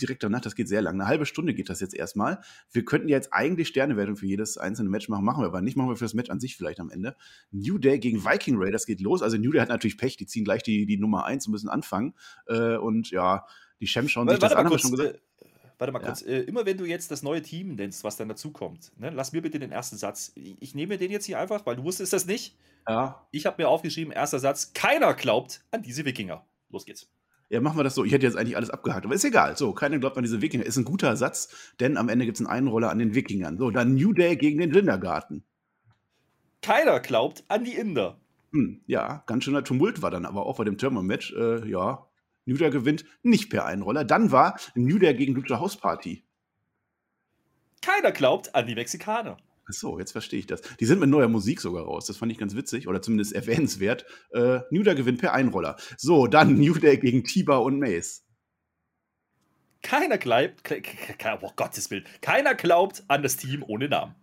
[0.00, 0.94] direkt danach, das geht sehr lang.
[0.94, 2.40] Eine halbe Stunde geht das jetzt erstmal.
[2.72, 5.76] Wir könnten jetzt eigentlich Sternewertung für jedes einzelne Match machen, machen wir aber nicht.
[5.76, 7.16] Machen wir für das Match an sich vielleicht am Ende.
[7.50, 9.22] New Day gegen Viking Raiders geht los.
[9.22, 11.68] Also New Day hat natürlich Pech, die ziehen gleich die, die Nummer 1 und müssen
[11.68, 12.14] anfangen.
[12.46, 13.46] Äh, und ja,
[13.80, 15.20] die Champs schauen sich das an, haben wir schon gesagt.
[15.80, 16.08] Warte mal ja.
[16.08, 16.20] kurz.
[16.20, 19.40] Äh, immer wenn du jetzt das neue Team nennst, was dann dazukommt, ne, lass mir
[19.40, 20.30] bitte den ersten Satz.
[20.34, 22.54] Ich, ich nehme den jetzt hier einfach, weil du wusstest das nicht.
[22.86, 23.26] Ja.
[23.30, 26.44] Ich habe mir aufgeschrieben, erster Satz, keiner glaubt an diese Wikinger.
[26.68, 27.08] Los geht's.
[27.48, 28.04] Ja, machen wir das so.
[28.04, 29.56] Ich hätte jetzt eigentlich alles abgehakt, aber ist egal.
[29.56, 30.66] So, keiner glaubt an diese Wikinger.
[30.66, 31.48] Ist ein guter Satz,
[31.80, 33.56] denn am Ende gibt es einen Einroller an den Wikingern.
[33.56, 35.44] So, dann New Day gegen den Lindergarten.
[36.60, 38.20] Keiner glaubt an die Inder.
[38.52, 41.32] Hm, ja, ganz schöner Tumult war dann aber auch bei dem Thermal-Match.
[41.32, 42.06] Äh, ja,
[42.44, 44.04] New Day gewinnt nicht per Einroller.
[44.04, 46.24] Dann war New Day gegen Lucha House Party.
[47.82, 49.36] Keiner glaubt an die Mexikaner.
[49.66, 50.62] Achso, jetzt verstehe ich das.
[50.80, 52.06] Die sind mit neuer Musik sogar raus.
[52.06, 54.04] Das fand ich ganz witzig oder zumindest erwähnenswert.
[54.32, 55.76] Äh, New Day gewinnt per Einroller.
[55.96, 58.24] So, dann New Day gegen Tiba und Mace.
[59.82, 60.62] Keiner glaubt,
[61.40, 64.14] oh Gottes Willen, keiner glaubt an das Team ohne Namen.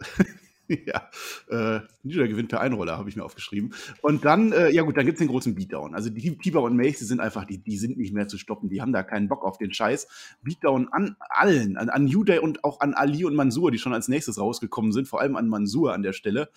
[0.86, 1.10] ja,
[1.48, 3.74] äh, Nieder gewinnt per Einroller, habe ich mir aufgeschrieben.
[4.02, 5.94] Und dann, äh, ja gut, dann gibt es den großen Beatdown.
[5.94, 8.68] Also die Tiber und Mace, die sind einfach, die, die sind nicht mehr zu stoppen.
[8.68, 10.06] Die haben da keinen Bock auf den Scheiß.
[10.42, 13.92] Beatdown an allen, an, an New Day und auch an Ali und Mansur, die schon
[13.92, 16.50] als nächstes rausgekommen sind, vor allem an Mansur an der Stelle.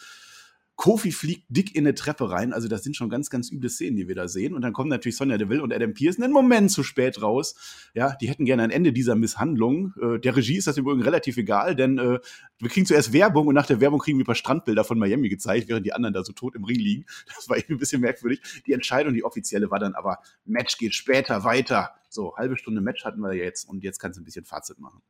[0.76, 2.52] Kofi fliegt dick in eine Treppe rein.
[2.52, 4.54] Also, das sind schon ganz, ganz üble Szenen, die wir da sehen.
[4.54, 7.56] Und dann kommen natürlich Sonja Deville und Adam Pierce einen Moment zu spät raus.
[7.94, 9.94] Ja, die hätten gerne ein Ende dieser Misshandlung.
[10.02, 12.20] Äh, der Regie ist das übrigens relativ egal, denn äh,
[12.60, 15.30] wir kriegen zuerst Werbung und nach der Werbung kriegen wir ein paar Strandbilder von Miami
[15.30, 17.06] gezeigt, während die anderen da so tot im Ring liegen.
[17.36, 18.42] Das war irgendwie ein bisschen merkwürdig.
[18.66, 21.92] Die Entscheidung, die offizielle, war dann aber, Match geht später weiter.
[22.10, 25.02] So, halbe Stunde Match hatten wir jetzt und jetzt kannst du ein bisschen Fazit machen.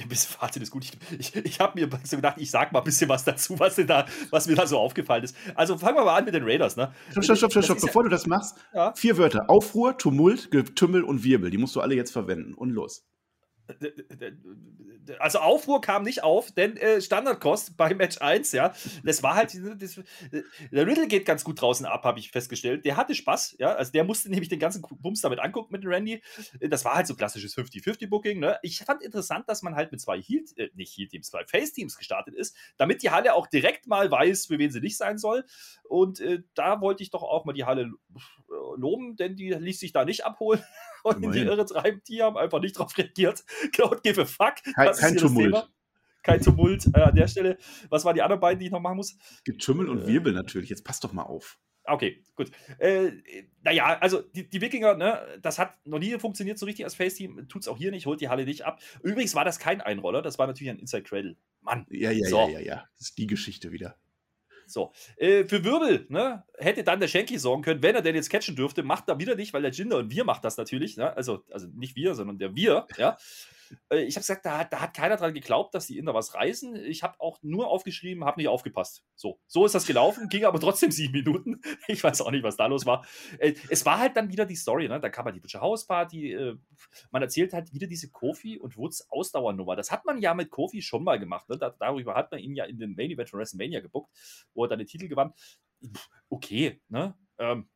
[0.00, 0.82] Ja, ein bisschen Fazit ist gut.
[0.82, 3.76] Ich, ich, ich habe mir so gedacht, ich sag mal ein bisschen was dazu, was,
[3.76, 5.36] da, was mir da so aufgefallen ist.
[5.54, 6.74] Also fangen wir mal an mit den Raiders.
[6.76, 6.90] Ne?
[7.10, 7.80] Stopp, stopp, stopp, stopp, stopp.
[7.82, 8.56] bevor ja, du das machst.
[8.72, 8.94] Ja?
[8.94, 11.50] Vier Wörter: Aufruhr, Tumult, Getümmel und Wirbel.
[11.50, 12.54] Die musst du alle jetzt verwenden.
[12.54, 13.04] Und los
[15.18, 18.72] also Aufruhr kam nicht auf, denn äh, Standardkost bei Match 1, ja,
[19.04, 20.00] das war halt, das,
[20.70, 22.84] der Riddle geht ganz gut draußen ab, habe ich festgestellt.
[22.84, 26.22] Der hatte Spaß, ja, also der musste nämlich den ganzen Bums damit angucken mit Randy.
[26.60, 28.58] Das war halt so klassisches 50-50-Booking, ne.
[28.62, 32.34] Ich fand interessant, dass man halt mit zwei Heal, äh, nicht Heal-Teams, zwei Face-Teams gestartet
[32.34, 35.44] ist, damit die Halle auch direkt mal weiß, für wen sie nicht sein soll.
[35.88, 37.92] Und äh, da wollte ich doch auch mal die Halle
[38.76, 40.62] loben, denn die ließ sich da nicht abholen
[41.04, 42.02] und in die Irre treiben.
[42.08, 43.44] Die haben einfach nicht drauf reagiert.
[43.74, 44.56] Don't give a fuck.
[44.74, 45.68] Kein, kein Tumult.
[46.22, 47.56] Kein Tumult äh, an der Stelle.
[47.88, 49.16] Was waren die anderen beiden, die ich noch machen muss?
[49.44, 50.68] Getümmel und äh, Wirbel natürlich.
[50.68, 51.58] Jetzt passt doch mal auf.
[51.84, 52.50] Okay, gut.
[52.78, 53.12] Äh,
[53.62, 57.48] naja, also die, die Wikinger, ne, das hat noch nie funktioniert so richtig als Face-Team.
[57.48, 58.80] Tut es auch hier nicht, holt die Halle nicht ab.
[59.02, 61.36] Übrigens war das kein Einroller, das war natürlich ein Inside Cradle.
[61.62, 61.86] Mann.
[61.90, 62.38] Ja, ja, so.
[62.40, 62.88] ja, ja, ja.
[62.98, 63.96] Das ist die Geschichte wieder.
[64.70, 68.30] So, äh, für Wirbel ne, hätte dann der Schenki sorgen können, wenn er denn jetzt
[68.30, 68.82] catchen dürfte.
[68.82, 70.96] Macht er wieder nicht, weil der Jinder und wir macht das natürlich.
[70.96, 71.16] Ne?
[71.16, 72.86] Also, also nicht wir, sondern der wir.
[72.96, 73.16] Ja.
[73.90, 76.76] Äh, ich habe gesagt, da, da, hat keiner dran geglaubt, dass die Inder was reißen.
[76.76, 79.04] Ich habe auch nur aufgeschrieben, habe nicht aufgepasst.
[79.14, 81.60] So, so ist das gelaufen, ging aber trotzdem sieben Minuten.
[81.88, 83.04] Ich weiß auch nicht, was da los war.
[83.38, 85.00] Äh, es war halt dann wieder die Story, ne?
[85.00, 86.32] Da kam halt die Butcher House Party.
[86.32, 86.56] Äh,
[87.10, 89.76] man erzählt halt wieder diese Kofi und Woods Ausdauernummer.
[89.76, 91.48] Das hat man ja mit Kofi schon mal gemacht.
[91.48, 91.58] Ne?
[91.58, 94.10] Da, darüber hat man ihn ja in den Main Event von WrestleMania gebuckt,
[94.54, 95.32] wo er dann den Titel gewann.
[96.28, 97.16] Okay, ne?
[97.38, 97.68] Ähm,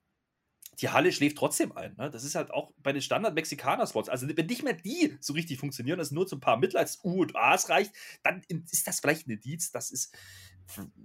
[0.80, 1.94] die Halle schläft trotzdem ein.
[1.96, 2.10] Ne?
[2.10, 4.08] Das ist halt auch bei den Standard-Mexikaner-Spots.
[4.08, 7.37] Also, wenn nicht mehr die so richtig funktionieren, dass nur zu ein paar Mitleids-U und
[7.37, 10.10] A's reicht, dann ist das vielleicht ein Indiz, dass es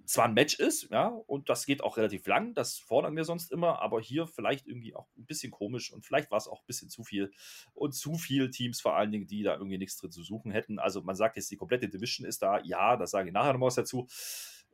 [0.06, 3.52] zwar ein Match ist, ja, und das geht auch relativ lang, das fordern wir sonst
[3.52, 6.66] immer, aber hier vielleicht irgendwie auch ein bisschen komisch und vielleicht war es auch ein
[6.66, 7.32] bisschen zu viel
[7.74, 10.80] und zu viele Teams vor allen Dingen, die da irgendwie nichts drin zu suchen hätten.
[10.80, 13.62] Also, man sagt jetzt, die komplette Division ist da, ja, das sage ich nachher noch
[13.62, 14.08] was dazu.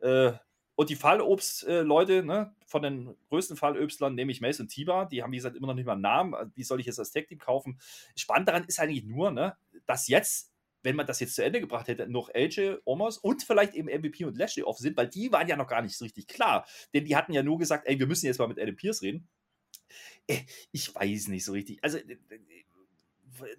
[0.01, 0.34] Äh,
[0.75, 5.05] und die Fallobst-Leute, äh, ne, von den größten Fallobstlern nehme ich Mace und Tiba.
[5.05, 6.51] Die haben, wie gesagt, immer noch nicht mal einen Namen.
[6.53, 7.79] Wie soll ich jetzt das Tag-Team kaufen?
[8.15, 10.51] Spannend daran ist eigentlich nur, ne, dass jetzt,
[10.83, 14.25] wenn man das jetzt zu Ende gebracht hätte, noch AJ, Omos und vielleicht eben MVP
[14.25, 16.67] und Lashley off sind, weil die waren ja noch gar nicht so richtig klar.
[16.93, 19.27] Denn die hatten ja nur gesagt, ey, wir müssen jetzt mal mit Adam Pierce reden.
[20.27, 20.41] Äh,
[20.73, 21.81] ich weiß nicht so richtig.
[21.83, 22.17] Also, äh,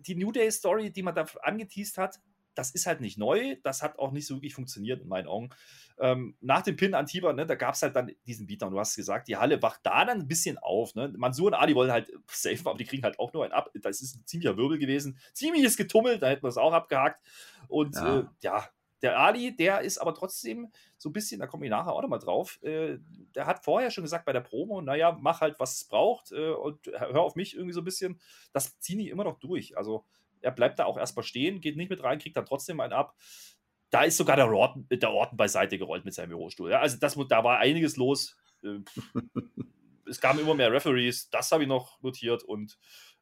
[0.01, 2.21] die New Day-Story, die man da angeteased hat,
[2.57, 3.57] das ist halt nicht neu.
[3.63, 5.51] Das hat auch nicht so wirklich funktioniert in meinen Augen.
[5.99, 8.73] Ähm, nach dem Pin an Tiber, ne, da gab es halt dann diesen Beatdown.
[8.73, 10.95] Du hast gesagt, die Halle wacht da dann ein bisschen auf.
[10.95, 11.13] Ne?
[11.17, 13.71] Mansur und Ali wollen halt safe, aber die kriegen halt auch nur einen ab.
[13.75, 15.19] Das ist ein ziemlicher Wirbel gewesen.
[15.33, 17.23] Ziemliches Getummel, da hätten wir es auch abgehakt.
[17.69, 18.19] Und ja.
[18.19, 18.69] Äh, ja.
[19.03, 22.19] der Ali, der ist aber trotzdem so ein bisschen, da komme ich nachher auch nochmal
[22.19, 22.99] drauf, äh,
[23.35, 26.51] der hat vorher schon gesagt bei der Promo, naja, mach halt, was es braucht äh,
[26.53, 28.19] und hör auf mich irgendwie so ein bisschen.
[28.53, 29.77] Das ziehen die immer noch durch.
[29.77, 30.07] Also
[30.41, 33.15] er bleibt da auch erstmal stehen, geht nicht mit rein, kriegt dann trotzdem einen ab.
[33.91, 36.71] Da ist sogar der Orton, der Orton beiseite gerollt mit seinem Bürostuhl.
[36.71, 38.37] Ja, also das, da war einiges los.
[38.63, 38.81] Äh,
[40.09, 42.79] es kamen immer mehr Referees, das habe ich noch notiert und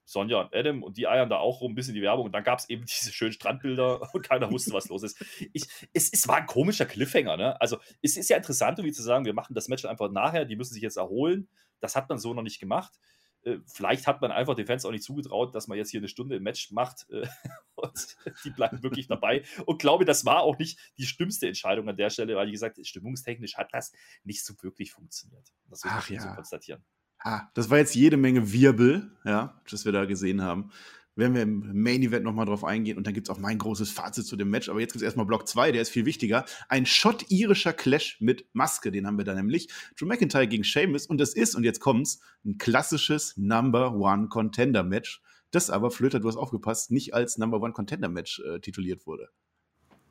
[0.06, 2.26] Sonja und Adam und die eiern da auch rum, ein bisschen die Werbung.
[2.26, 5.22] Und dann gab es eben diese schönen Strandbilder und keiner wusste, was los ist.
[5.52, 7.36] Ich, es, es war ein komischer Cliffhanger.
[7.36, 7.60] Ne?
[7.60, 10.56] Also, es ist ja interessant, wie zu sagen, wir machen das Match einfach nachher, die
[10.56, 11.48] müssen sich jetzt erholen.
[11.80, 12.98] Das hat man so noch nicht gemacht.
[13.44, 16.08] Äh, vielleicht hat man einfach den Fans auch nicht zugetraut, dass man jetzt hier eine
[16.08, 17.26] Stunde im Match macht äh,
[17.74, 19.44] und die bleiben wirklich dabei.
[19.66, 22.84] Und glaube, das war auch nicht die schlimmste Entscheidung an der Stelle, weil, wie gesagt,
[22.84, 23.92] stimmungstechnisch hat das
[24.24, 25.52] nicht so wirklich funktioniert.
[25.68, 26.20] Das muss Ach ja.
[26.20, 26.84] so konstatieren.
[27.18, 30.70] Ah, das war jetzt jede Menge Wirbel, ja, das wir da gesehen haben
[31.16, 33.90] werden wir im Main Event nochmal drauf eingehen und dann gibt es auch mein großes
[33.90, 34.68] Fazit zu dem Match.
[34.68, 36.44] Aber jetzt gibt es erstmal Block 2, der ist viel wichtiger.
[36.68, 39.68] Ein schott-irischer Clash mit Maske, den haben wir da nämlich.
[39.98, 44.82] Drew McIntyre gegen Sheamus und das ist, und jetzt kommt's, ein klassisches Number One Contender
[44.82, 49.06] Match, das aber, Flöter, du hast aufgepasst, nicht als Number One Contender Match äh, tituliert
[49.06, 49.28] wurde.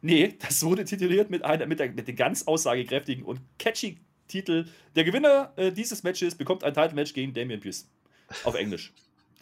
[0.02, 4.66] Nee, das wurde tituliert mit, einer, mit, der, mit dem ganz aussagekräftigen und catchy Titel.
[4.96, 7.90] Der Gewinner äh, dieses Matches bekommt ein Title-Match gegen Damian Pierce.
[8.44, 8.94] Auf Englisch.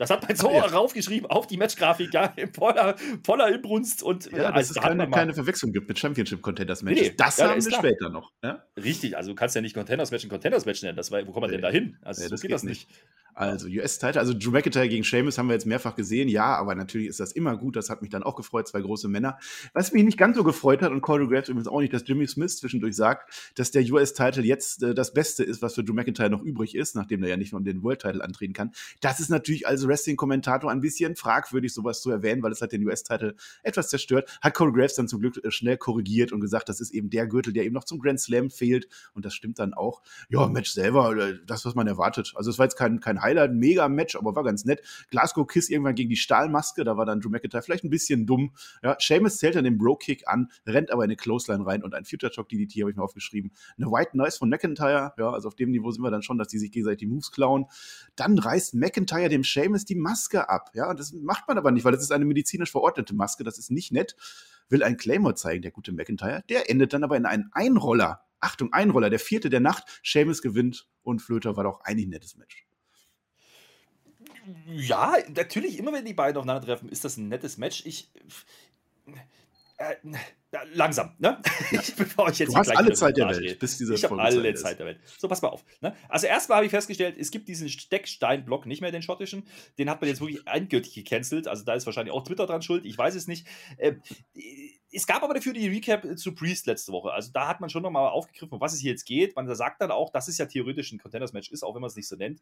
[0.01, 0.65] Das hat man so ja.
[0.65, 5.71] raufgeschrieben auf die Matchgrafik, ja, voller, voller Inbrunst und ja, dass es keine, keine Verwechslung
[5.73, 7.09] gibt mit Championship Contenders Matches.
[7.09, 7.81] Nee, das ja, haben wir klar.
[7.81, 8.31] später noch.
[8.43, 8.65] Ja?
[8.75, 10.97] Richtig, also du kannst ja nicht Contenders Match ein Contenders Match nennen.
[10.97, 11.57] Das war, wo kommt man nee.
[11.57, 11.99] denn da hin?
[12.01, 12.89] Also nee, so das geht, geht das nicht.
[12.89, 12.99] nicht.
[13.33, 17.07] Also US-Title, also Drew McIntyre gegen Sheamus haben wir jetzt mehrfach gesehen, ja, aber natürlich
[17.07, 19.37] ist das immer gut, das hat mich dann auch gefreut, zwei große Männer.
[19.73, 22.27] Was mich nicht ganz so gefreut hat und Corey Graves übrigens auch nicht, dass Jimmy
[22.27, 26.29] Smith zwischendurch sagt, dass der US-Title jetzt äh, das Beste ist, was für Drew McIntyre
[26.29, 28.71] noch übrig ist, nachdem er ja nicht mehr um den World-Title antreten kann.
[28.99, 32.85] Das ist natürlich als Wrestling-Kommentator ein bisschen fragwürdig, sowas zu erwähnen, weil es hat den
[32.85, 34.39] US-Title etwas zerstört.
[34.41, 37.27] Hat Corey Graves dann zum Glück äh, schnell korrigiert und gesagt, das ist eben der
[37.27, 40.01] Gürtel, der eben noch zum Grand Slam fehlt und das stimmt dann auch.
[40.29, 42.33] Ja, Match selber, äh, das, was man erwartet.
[42.35, 44.81] Also es war jetzt kein, kein Highlight, mega Match aber war ganz nett.
[45.09, 48.53] Glasgow Kiss irgendwann gegen die Stahlmaske, da war dann Drew McIntyre vielleicht ein bisschen dumm.
[48.83, 52.05] Ja, Seamus zählt dann den Bro-Kick an, rennt aber in eine Clothesline rein und ein
[52.05, 53.51] Future Talk DDT habe ich mir aufgeschrieben.
[53.77, 56.47] Eine White Noise von McIntyre, ja, also auf dem Niveau sind wir dann schon, dass
[56.47, 57.65] die sich gegenseitig die Moves klauen.
[58.15, 60.71] Dann reißt McIntyre dem Seamus die Maske ab.
[60.73, 63.71] Ja, das macht man aber nicht, weil das ist eine medizinisch verordnete Maske, das ist
[63.71, 64.15] nicht nett.
[64.69, 66.43] Will ein Claymore zeigen, der gute McIntyre.
[66.49, 68.21] Der endet dann aber in einen Einroller.
[68.39, 70.01] Achtung, Einroller, der vierte der Nacht.
[70.03, 72.65] Seamus gewinnt und Flöter war doch eigentlich ein nettes Match.
[74.67, 77.85] Ja, natürlich, immer wenn die beiden aufeinandertreffen, ist das ein nettes Match.
[77.85, 78.11] Ich.
[79.77, 79.95] Äh,
[80.73, 81.41] langsam, ne?
[81.71, 84.53] Ich, bevor ich jetzt du hast alle Zeit der Welt, bis diese Ich habe alle
[84.53, 84.99] Zeit der Welt.
[85.17, 85.63] So, pass mal auf.
[85.79, 85.95] Ne?
[86.09, 89.47] Also erstmal habe ich festgestellt, es gibt diesen Stecksteinblock nicht mehr, den schottischen.
[89.77, 91.47] Den hat man jetzt wirklich endgültig gecancelt.
[91.47, 92.85] Also da ist wahrscheinlich auch Twitter dran schuld.
[92.85, 93.47] Ich weiß es nicht.
[93.77, 93.93] Äh,
[94.91, 97.11] es gab aber dafür die Recap zu Priest letzte Woche.
[97.11, 99.35] Also da hat man schon nochmal aufgegriffen, was es hier jetzt geht.
[99.35, 101.95] Man sagt dann auch, dass es ja theoretisch ein Contenders-Match ist, auch wenn man es
[101.95, 102.41] nicht so nennt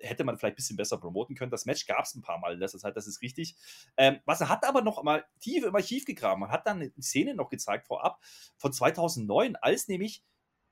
[0.00, 1.50] hätte man vielleicht ein bisschen besser promoten können.
[1.50, 3.56] Das Match gab es ein paar Mal in letzter Zeit, das ist richtig.
[3.96, 6.40] Ähm, was er hat aber noch mal tief im Archiv gegraben.
[6.40, 8.20] Man hat dann eine Szene noch gezeigt vorab
[8.56, 10.22] von 2009, als nämlich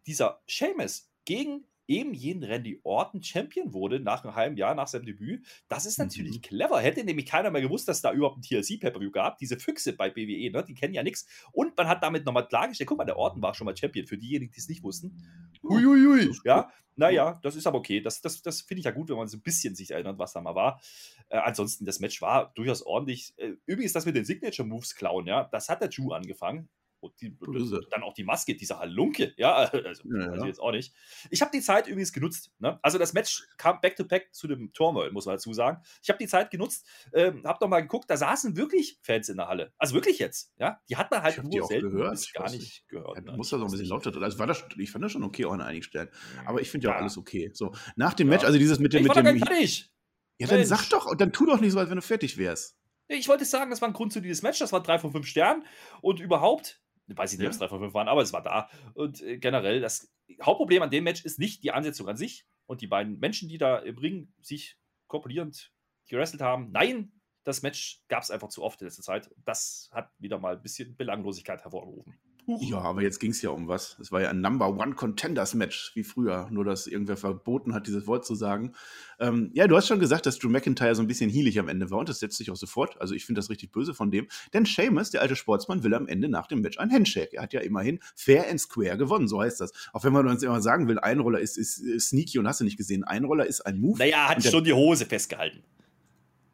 [0.06, 5.06] dieser Seamus gegen eben jeden Randy Orton Champion wurde nach einem halben Jahr nach seinem
[5.06, 5.46] Debüt.
[5.68, 6.42] Das ist natürlich mhm.
[6.42, 6.80] clever.
[6.80, 9.38] Hätte nämlich keiner mehr gewusst, dass da überhaupt ein TLC-Pay-Per-View gab.
[9.38, 10.64] Diese Füchse bei BWE, ne?
[10.64, 11.26] die kennen ja nichts.
[11.52, 14.18] Und man hat damit nochmal klargestellt, guck mal, der Orton war schon mal Champion, für
[14.18, 15.16] diejenigen, die es nicht wussten.
[15.62, 16.32] Huiuiui.
[16.44, 18.00] Ja, naja, das ist aber okay.
[18.00, 20.32] Das, das, das finde ich ja gut, wenn man so ein bisschen sich erinnert, was
[20.32, 20.80] da mal war.
[21.28, 23.34] Äh, ansonsten, das Match war durchaus ordentlich.
[23.36, 26.68] Äh, übrigens, das mit den Signature Moves klauen, ja, das hat der Drew angefangen.
[27.00, 27.36] Und die,
[27.90, 30.94] dann auch die Maske, diese Halunke, ja, also, ja, also jetzt auch nicht.
[31.30, 32.52] Ich habe die Zeit übrigens genutzt.
[32.58, 32.78] Ne?
[32.82, 35.82] Also das Match kam back-to-back zu dem Turmoil, muss man dazu sagen.
[36.02, 39.36] Ich habe die Zeit genutzt, ähm, habe doch mal geguckt, da saßen wirklich Fans in
[39.36, 39.72] der Halle.
[39.78, 40.80] Also wirklich jetzt, ja.
[40.88, 42.32] Die hat man halt nur die auch selten gehört.
[42.34, 43.16] gar nicht, nicht gehört.
[43.16, 43.36] Ja, ne?
[43.36, 45.52] muss das auch ein bisschen lauter also war das, Ich fand das schon okay auch
[45.52, 46.08] an einigen Stellen.
[46.44, 47.50] Aber ich finde ja auch alles okay.
[47.52, 49.06] So, nach dem Match, also dieses mit dem...
[49.06, 49.90] Ich mit dem fertig.
[50.38, 50.68] Ja, dann Mensch.
[50.68, 52.76] sag doch, dann tu doch nicht so, als wenn du fertig wärst.
[53.08, 55.26] Ich wollte sagen, das war ein Grund zu dieses Match, das war drei von fünf
[55.26, 55.64] Sternen
[56.00, 57.50] und überhaupt, weiß ich nicht, ja.
[57.50, 58.68] ob es 3 von 5 waren, aber es war da.
[58.94, 62.80] Und äh, generell, das Hauptproblem an dem Match ist nicht die Ansetzung an sich und
[62.80, 65.72] die beiden Menschen, die da im Ring sich korpulierend
[66.08, 66.70] gerestelt haben.
[66.72, 67.12] Nein,
[67.44, 69.30] das Match gab es einfach zu oft in letzter Zeit.
[69.44, 72.18] Das hat wieder mal ein bisschen Belanglosigkeit hervorgerufen.
[72.46, 73.96] Ja, aber jetzt ging es ja um was.
[74.00, 76.48] Es war ja ein Number One Contenders Match, wie früher.
[76.50, 78.72] Nur, dass irgendwer verboten hat, dieses Wort zu sagen.
[79.18, 81.90] Ähm, ja, du hast schon gesagt, dass Drew McIntyre so ein bisschen heelig am Ende
[81.90, 83.00] war und das setzt sich auch sofort.
[83.00, 84.28] Also, ich finde das richtig böse von dem.
[84.54, 87.36] Denn Seamus, der alte Sportsmann, will am Ende nach dem Match ein Handshake.
[87.36, 89.72] Er hat ja immerhin fair and square gewonnen, so heißt das.
[89.92, 92.64] Auch wenn man uns immer sagen will, Einroller ist, ist, ist sneaky und hast du
[92.64, 93.02] nicht gesehen.
[93.02, 93.98] Einroller ist ein Move.
[93.98, 95.64] Naja, er hat schon die Hose festgehalten.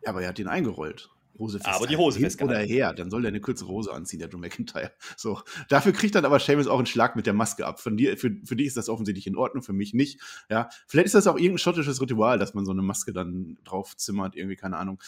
[0.02, 1.10] Ja, aber er hat ihn eingerollt.
[1.38, 2.60] Hose Aber die Hose festgehalten.
[2.60, 4.92] Oder her, dann soll er eine kürzere Hose anziehen, der Drew McIntyre.
[5.16, 5.40] So.
[5.68, 7.80] Dafür kriegt dann aber Seamus auch einen Schlag mit der Maske ab.
[7.80, 10.20] Von dir, für, für dich ist das offensichtlich in Ordnung, für mich nicht.
[10.48, 10.68] Ja.
[10.86, 14.56] Vielleicht ist das auch irgendein schottisches Ritual, dass man so eine Maske dann draufzimmert, irgendwie,
[14.56, 15.00] keine Ahnung.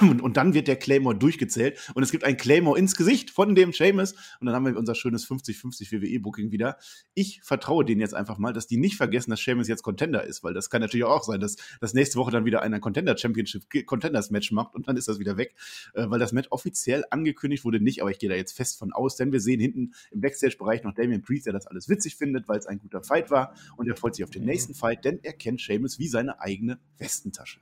[0.00, 3.72] Und, dann wird der Claymore durchgezählt und es gibt ein Claymore ins Gesicht von dem
[3.72, 6.76] Seamus und dann haben wir unser schönes 50-50 WWE-Booking wieder.
[7.14, 10.42] Ich vertraue denen jetzt einfach mal, dass die nicht vergessen, dass Seamus jetzt Contender ist,
[10.42, 13.64] weil das kann natürlich auch sein, dass das nächste Woche dann wieder einer Contender Championship
[13.86, 15.54] Contenders Match macht und dann ist das wieder weg,
[15.94, 18.92] äh, weil das Match offiziell angekündigt wurde nicht, aber ich gehe da jetzt fest von
[18.92, 22.48] aus, denn wir sehen hinten im Backstage-Bereich noch Damian Priest, der das alles witzig findet,
[22.48, 25.20] weil es ein guter Fight war und er freut sich auf den nächsten Fight, denn
[25.22, 27.60] er kennt Seamus wie seine eigene Westentasche.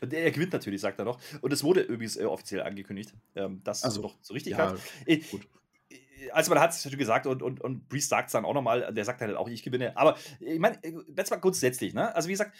[0.00, 1.20] Und er gewinnt natürlich, sagt er noch.
[1.40, 4.74] Und es wurde übrigens äh, offiziell angekündigt, ähm, dass also, doch so richtig ja.
[5.06, 5.46] Äh, gut.
[5.90, 8.54] Äh, also man hat es natürlich gesagt und, und, und Breeze sagt es dann auch
[8.54, 9.96] nochmal, der sagt halt auch, ich gewinne.
[9.96, 10.78] Aber ich meine,
[11.16, 12.14] jetzt mal grundsätzlich, ne?
[12.14, 12.54] Also wie gesagt,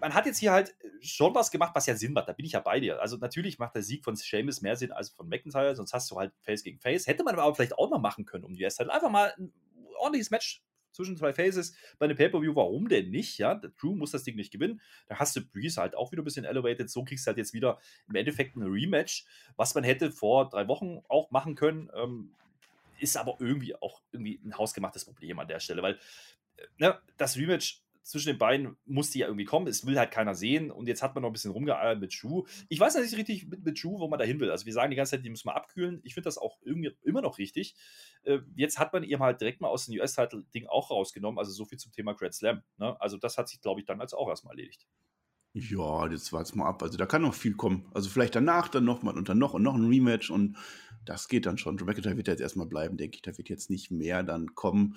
[0.00, 2.28] man hat jetzt hier halt schon was gemacht, was ja Sinn macht.
[2.28, 3.00] Da bin ich ja bei dir.
[3.00, 6.18] Also natürlich macht der Sieg von Seamus mehr Sinn als von McIntyre, sonst hast du
[6.18, 7.06] halt Face gegen Face.
[7.06, 8.92] Hätte man aber vielleicht auch mal machen können um die US-Title.
[8.92, 9.52] Einfach mal ein
[9.98, 13.38] ordentliches Match zwischen zwei Faces bei einem Pay-Per-View, warum denn nicht?
[13.38, 14.80] Ja, der Drew muss das Ding nicht gewinnen.
[15.06, 16.90] Da hast du Breeze halt auch wieder ein bisschen elevated.
[16.90, 19.24] So kriegst du halt jetzt wieder im Endeffekt ein Rematch,
[19.56, 21.90] was man hätte vor drei Wochen auch machen können.
[21.94, 22.34] Ähm,
[22.98, 25.94] ist aber irgendwie auch irgendwie ein hausgemachtes Problem an der Stelle, weil
[26.56, 29.66] äh, ne, das Rematch zwischen den beiden musste ja irgendwie kommen.
[29.66, 30.70] Es will halt keiner sehen.
[30.70, 32.44] Und jetzt hat man noch ein bisschen rumgeeiert mit Schuh.
[32.68, 34.50] Ich weiß nicht richtig mit, mit Schuh, wo man da hin will.
[34.50, 36.00] Also wir sagen die ganze Zeit, die muss man abkühlen.
[36.02, 37.74] Ich finde das auch irgendwie immer noch richtig.
[38.22, 41.38] Äh, jetzt hat man ihr halt direkt mal aus dem US-Title-Ding auch rausgenommen.
[41.38, 42.62] Also so viel zum Thema Grand Slam.
[42.78, 43.00] Ne?
[43.00, 44.86] Also das hat sich, glaube ich, dann als auch erstmal erledigt.
[45.52, 46.82] Ja, jetzt war's mal ab.
[46.82, 47.90] Also da kann noch viel kommen.
[47.92, 50.56] Also vielleicht danach dann nochmal und dann noch und noch ein Rematch und
[51.04, 51.76] das geht dann schon.
[51.76, 53.22] Drew McIntyre wird jetzt erstmal bleiben, denke ich.
[53.22, 54.96] Da wird jetzt nicht mehr dann kommen.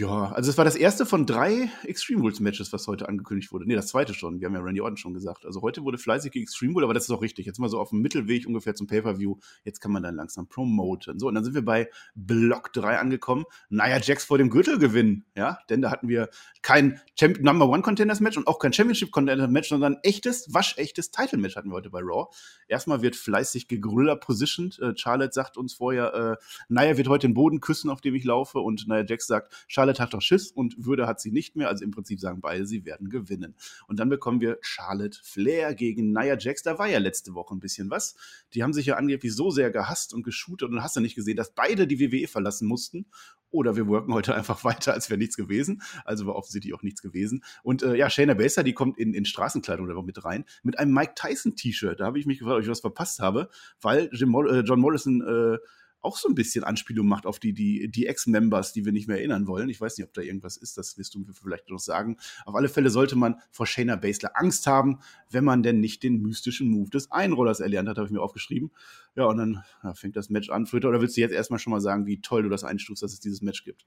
[0.00, 3.66] Ja, also es war das erste von drei Extreme Rules Matches, was heute angekündigt wurde.
[3.66, 4.40] Nee, das zweite schon.
[4.40, 5.44] Wir haben ja Randy Orton schon gesagt.
[5.44, 7.44] Also heute wurde fleißig Extreme Rule, aber das ist auch richtig.
[7.44, 9.36] Jetzt mal so auf dem Mittelweg ungefähr zum Pay-Per-View.
[9.62, 11.18] Jetzt kann man dann langsam promoten.
[11.18, 13.44] So, und dann sind wir bei Block 3 angekommen.
[13.68, 15.26] Naja, Jax vor dem Gürtel gewinnen.
[15.36, 16.30] Ja, denn da hatten wir
[16.62, 21.10] kein Champ Number One Contenders Match und auch kein Championship Contenders Match, sondern echtes, waschechtes
[21.10, 22.30] Title Match hatten wir heute bei Raw.
[22.68, 24.78] Erstmal wird fleißig gegrüller positioned.
[24.78, 28.24] Äh, Charlotte sagt uns vorher, äh, Naya wird heute den Boden küssen, auf dem ich
[28.24, 31.68] laufe und Naya Jax sagt, Charlotte hat doch Schiss und Würde hat sie nicht mehr.
[31.68, 33.54] Also im Prinzip sagen beide, sie werden gewinnen.
[33.88, 36.62] Und dann bekommen wir Charlotte Flair gegen Nia Jax.
[36.62, 38.14] Da war ja letzte Woche ein bisschen was.
[38.54, 41.36] Die haben sich ja angeblich so sehr gehasst und geshootet und hast du nicht gesehen,
[41.36, 43.06] dass beide die WWE verlassen mussten.
[43.50, 45.82] Oder wir worken heute einfach weiter, als wäre nichts gewesen.
[46.04, 47.42] Also war offensichtlich auch nichts gewesen.
[47.62, 50.92] Und äh, ja, Shayna Baszler, die kommt in, in Straßenkleidung da mit rein, mit einem
[50.92, 52.00] Mike Tyson T-Shirt.
[52.00, 53.48] Da habe ich mich gefragt, ob ich was verpasst habe,
[53.80, 55.58] weil Jim, äh, John Morrison äh,
[56.02, 59.18] auch so ein bisschen Anspielung macht auf die, die, die Ex-Members, die wir nicht mehr
[59.18, 59.68] erinnern wollen.
[59.68, 62.16] Ich weiß nicht, ob da irgendwas ist, das wirst du mir vielleicht noch sagen.
[62.44, 66.22] Auf alle Fälle sollte man vor Shayna Baszler Angst haben, wenn man denn nicht den
[66.22, 68.70] mystischen Move des Einrollers erlernt hat, habe ich mir aufgeschrieben.
[69.14, 70.66] Ja, und dann ja, fängt das Match an.
[70.66, 73.12] Fritter, oder willst du jetzt erstmal schon mal sagen, wie toll du das einstufst, dass
[73.12, 73.84] es dieses Match gibt?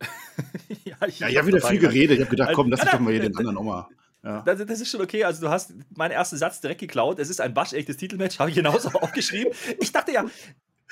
[0.84, 2.16] ja, ich ja, habe wieder viel geredet.
[2.16, 3.88] Ich habe gedacht, komm, lass doch mal hier den anderen auch mal.
[4.24, 4.42] Ja.
[4.42, 5.24] Das, das, ist schon okay.
[5.24, 7.18] Also, du hast meinen ersten Satz direkt geklaut.
[7.18, 9.52] Es ist ein waschechtes Titelmatch, habe ich genauso aufgeschrieben.
[9.80, 10.24] Ich dachte ja,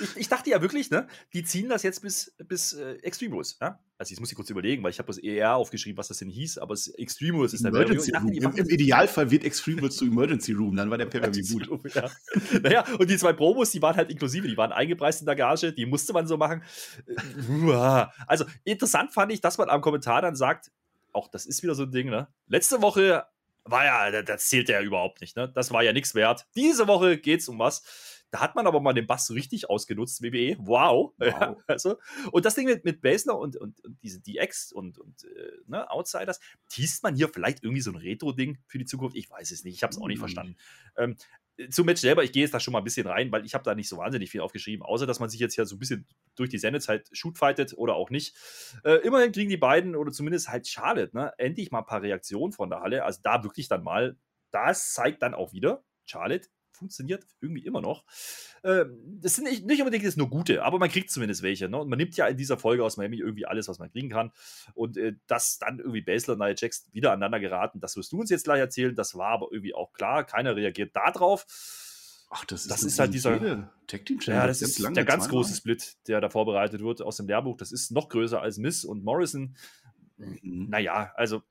[0.01, 3.59] ich, ich, dachte ja wirklich, ne, die ziehen das jetzt bis, bis äh, Extreme Rules.
[3.61, 3.79] Ja?
[3.99, 6.31] Also, jetzt muss ich kurz überlegen, weil ich habe das ER aufgeschrieben, was das denn
[6.31, 8.33] hieß, aber Extreme Rules ist der Emergency Room.
[8.33, 11.95] Im, Im, Idealfall wird Extreme Rules zu Emergency Room, dann war der Pay-Per-View gut.
[11.95, 12.11] Ja.
[12.63, 15.73] naja, und die zwei Promos, die waren halt inklusive, die waren eingepreist in der Gage,
[15.73, 16.63] die musste man so machen.
[18.27, 20.71] Also, interessant fand ich, dass man am Kommentar dann sagt,
[21.13, 22.29] auch das ist wieder so ein Ding, ne?
[22.47, 23.25] Letzte Woche
[23.65, 25.51] war ja, das zählt ja überhaupt nicht, ne?
[25.55, 26.47] Das war ja nichts wert.
[26.55, 27.83] Diese Woche geht's um was.
[28.31, 30.57] Da hat man aber mal den Bass richtig ausgenutzt, WWE.
[30.61, 31.13] Wow.
[31.19, 31.31] wow.
[31.31, 31.97] Ja, also,
[32.31, 35.91] und das Ding mit, mit Basler und, und, und diese DX und, und äh, ne,
[35.91, 39.17] Outsiders, teast man hier vielleicht irgendwie so ein Retro-Ding für die Zukunft?
[39.17, 39.75] Ich weiß es nicht.
[39.75, 40.21] Ich habe es auch nicht mhm.
[40.21, 40.57] verstanden.
[40.97, 41.17] Ähm,
[41.69, 43.65] zum Match selber, ich gehe jetzt da schon mal ein bisschen rein, weil ich habe
[43.65, 46.07] da nicht so wahnsinnig viel aufgeschrieben, außer dass man sich jetzt ja so ein bisschen
[46.37, 48.35] durch die Sendezeit shootfightet oder auch nicht.
[48.85, 52.53] Äh, immerhin kriegen die beiden oder zumindest halt Charlotte, ne, endlich mal ein paar Reaktionen
[52.53, 53.05] von der Halle.
[53.05, 54.17] Also da wirklich dann mal,
[54.51, 56.49] das zeigt dann auch wieder, Charlotte
[56.81, 58.05] funktioniert irgendwie immer noch.
[58.65, 61.69] Ähm, das sind nicht, nicht unbedingt jetzt nur gute, aber man kriegt zumindest welche.
[61.69, 61.79] Ne?
[61.79, 64.33] Und man nimmt ja in dieser Folge aus Miami irgendwie alles, was man kriegen kann.
[64.75, 68.21] Und äh, dass dann irgendwie Basler und Nia Jax wieder aneinander geraten, das wirst du
[68.21, 68.95] uns jetzt gleich erzählen.
[68.95, 70.25] Das war aber irgendwie auch klar.
[70.25, 71.47] Keiner reagiert darauf.
[72.33, 75.55] Ach, das ist, das ist halt dieser Tag Team Ja, das ist der ganz große
[75.55, 77.57] Split, der da vorbereitet wird aus dem Lehrbuch.
[77.57, 79.57] Das ist noch größer als Miss und Morrison.
[80.17, 80.69] Mhm.
[80.71, 81.43] Naja, also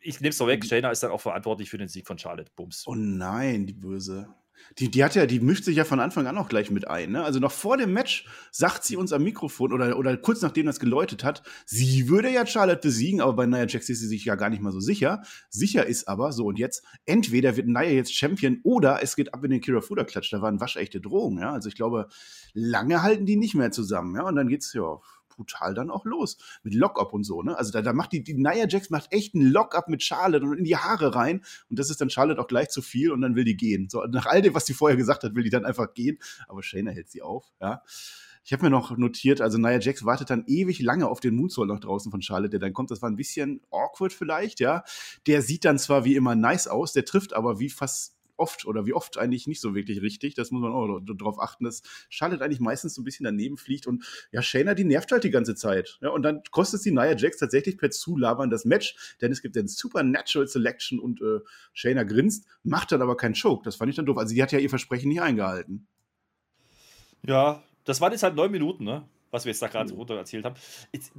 [0.00, 0.64] ich nehme es doch weg.
[0.64, 2.50] Shayna ist dann auch verantwortlich für den Sieg von Charlotte.
[2.56, 2.84] Bums.
[2.86, 4.34] Oh nein, die Böse.
[4.78, 7.12] Die, die hat ja, die mischt sich ja von Anfang an auch gleich mit ein.
[7.12, 7.24] Ne?
[7.24, 10.80] Also noch vor dem Match sagt sie uns am Mikrofon oder, oder kurz nachdem das
[10.80, 14.36] geläutet hat, sie würde ja Charlotte besiegen, aber bei Nia Jax ist sie sich ja
[14.36, 15.22] gar nicht mal so sicher.
[15.48, 19.44] Sicher ist aber, so und jetzt, entweder wird Nia jetzt Champion oder es geht ab
[19.44, 20.32] in den Kira Fuda Klatsch.
[20.32, 21.42] Da waren waschechte Drohungen.
[21.42, 21.52] Ja?
[21.52, 22.08] Also ich glaube,
[22.54, 24.16] lange halten die nicht mehr zusammen.
[24.16, 24.22] Ja?
[24.22, 25.00] Und dann geht's ja
[25.40, 26.36] brutal dann auch los.
[26.62, 27.56] Mit Lock-up und so, ne?
[27.56, 30.58] Also da, da macht die, die Nia Jax macht echt einen Lock-up mit Charlotte und
[30.58, 31.42] in die Haare rein.
[31.68, 33.88] Und das ist dann Charlotte auch gleich zu viel und dann will die gehen.
[33.88, 36.18] So, nach all dem, was sie vorher gesagt hat, will die dann einfach gehen.
[36.46, 37.82] Aber Shayna hält sie auf, ja.
[38.42, 41.68] Ich habe mir noch notiert, also Nia Jax wartet dann ewig lange auf den Moonsault
[41.68, 42.90] noch draußen von Charlotte, der dann kommt.
[42.90, 44.82] Das war ein bisschen awkward vielleicht, ja.
[45.26, 48.86] Der sieht dann zwar wie immer nice aus, der trifft aber wie fast oft oder
[48.86, 50.34] wie oft eigentlich nicht so wirklich richtig.
[50.34, 53.86] Das muss man auch darauf achten, dass Charlotte eigentlich meistens so ein bisschen daneben fliegt
[53.86, 55.98] und ja, Shayna, die nervt halt die ganze Zeit.
[56.00, 59.56] Ja, und dann kostet sie Nia Jax tatsächlich per Zulabern das Match, denn es gibt
[59.56, 61.40] dann Supernatural Selection und äh,
[61.72, 63.62] Shayna grinst, macht dann aber keinen Choke.
[63.64, 64.18] Das fand ich dann doof.
[64.18, 65.86] Also sie hat ja ihr Versprechen nicht eingehalten.
[67.26, 69.06] Ja, das waren jetzt halt neun Minuten, ne?
[69.30, 70.56] Was wir jetzt da gerade runter erzählt haben.
[70.92, 71.12] Jetzt,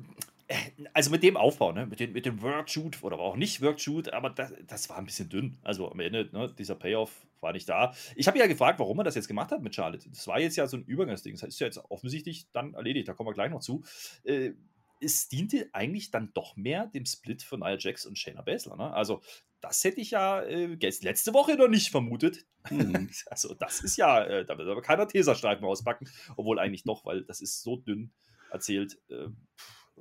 [0.93, 1.85] also mit dem Aufbau, ne?
[1.85, 5.29] mit, dem, mit dem Workshoot oder auch nicht Workshoot, aber das, das war ein bisschen
[5.29, 5.57] dünn.
[5.63, 7.93] Also am Ende, ne, dieser Payoff war nicht da.
[8.15, 10.09] Ich habe ja gefragt, warum er das jetzt gemacht hat mit Charlotte.
[10.09, 11.35] Das war jetzt ja so ein Übergangsding.
[11.35, 13.07] Das ist ja jetzt offensichtlich dann erledigt.
[13.07, 13.83] Da kommen wir gleich noch zu.
[14.23, 14.51] Äh,
[14.99, 18.77] es diente eigentlich dann doch mehr dem Split von Nia Jax und Shayna Baszler.
[18.77, 18.93] Ne?
[18.93, 19.21] Also
[19.59, 22.45] das hätte ich ja äh, letzte Woche noch nicht vermutet.
[22.69, 23.09] Mhm.
[23.27, 27.23] also das ist ja, äh, da wird aber keiner Teserstreifen auspacken, obwohl eigentlich doch, weil
[27.23, 28.11] das ist so dünn
[28.51, 28.99] erzählt.
[29.09, 29.29] Äh,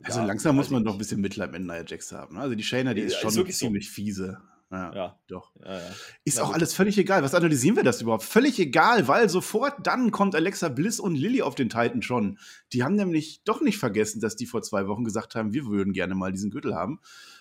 [0.02, 2.36] also ja, langsam muss man doch ein bisschen Mitleid mit Nia Jax haben.
[2.36, 2.40] Ne?
[2.42, 3.94] Also die Shayna, die ist schon ist ziemlich so.
[3.94, 4.38] fiese.
[4.72, 5.52] Ja, ja, doch.
[5.64, 5.90] Ja, ja.
[6.22, 6.54] Ist Na, auch gut.
[6.54, 7.24] alles völlig egal.
[7.24, 8.22] Was analysieren wir das überhaupt?
[8.22, 12.38] Völlig egal, weil sofort dann kommt Alexa Bliss und Lilly auf den Titan schon.
[12.72, 15.92] Die haben nämlich doch nicht vergessen, dass die vor zwei Wochen gesagt haben, wir würden
[15.92, 17.00] gerne mal diesen Gürtel haben.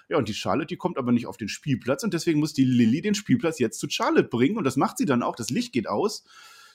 [0.10, 2.66] Ja, und die Charlotte, die kommt aber nicht auf den Spielplatz und deswegen muss die
[2.66, 5.36] Lilly den Spielplatz jetzt zu Charlotte bringen und das macht sie dann auch.
[5.36, 6.24] Das Licht geht aus.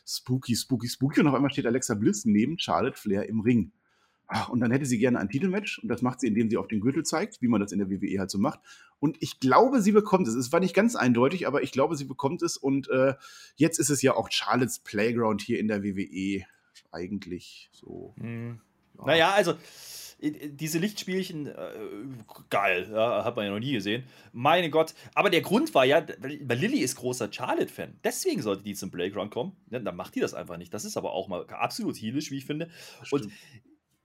[0.06, 1.20] Spooky, spooky, spooky.
[1.20, 3.72] Und auf einmal steht Alexa Bliss neben Charlotte Flair im Ring.
[4.48, 6.80] Und dann hätte sie gerne ein Titelmatch und das macht sie, indem sie auf den
[6.80, 8.60] Gürtel zeigt, wie man das in der WWE halt so macht.
[8.98, 10.34] Und ich glaube, sie bekommt es.
[10.34, 12.56] Es war nicht ganz eindeutig, aber ich glaube, sie bekommt es.
[12.56, 13.14] Und äh,
[13.56, 16.44] jetzt ist es ja auch Charlottes Playground hier in der WWE
[16.90, 18.14] eigentlich so.
[18.18, 18.60] Hm.
[18.98, 19.06] Ja.
[19.06, 19.54] Naja, also
[20.20, 21.52] diese Lichtspielchen, äh,
[22.48, 24.04] geil, ja, hat man ja noch nie gesehen.
[24.32, 24.94] Meine Gott.
[25.14, 27.98] Aber der Grund war ja, weil Lilly ist großer Charlotte-Fan.
[28.04, 29.56] Deswegen sollte die zum Playground kommen.
[29.70, 30.72] Ja, dann macht die das einfach nicht.
[30.72, 32.70] Das ist aber auch mal absolut heelisch, wie ich finde.
[33.10, 33.28] Und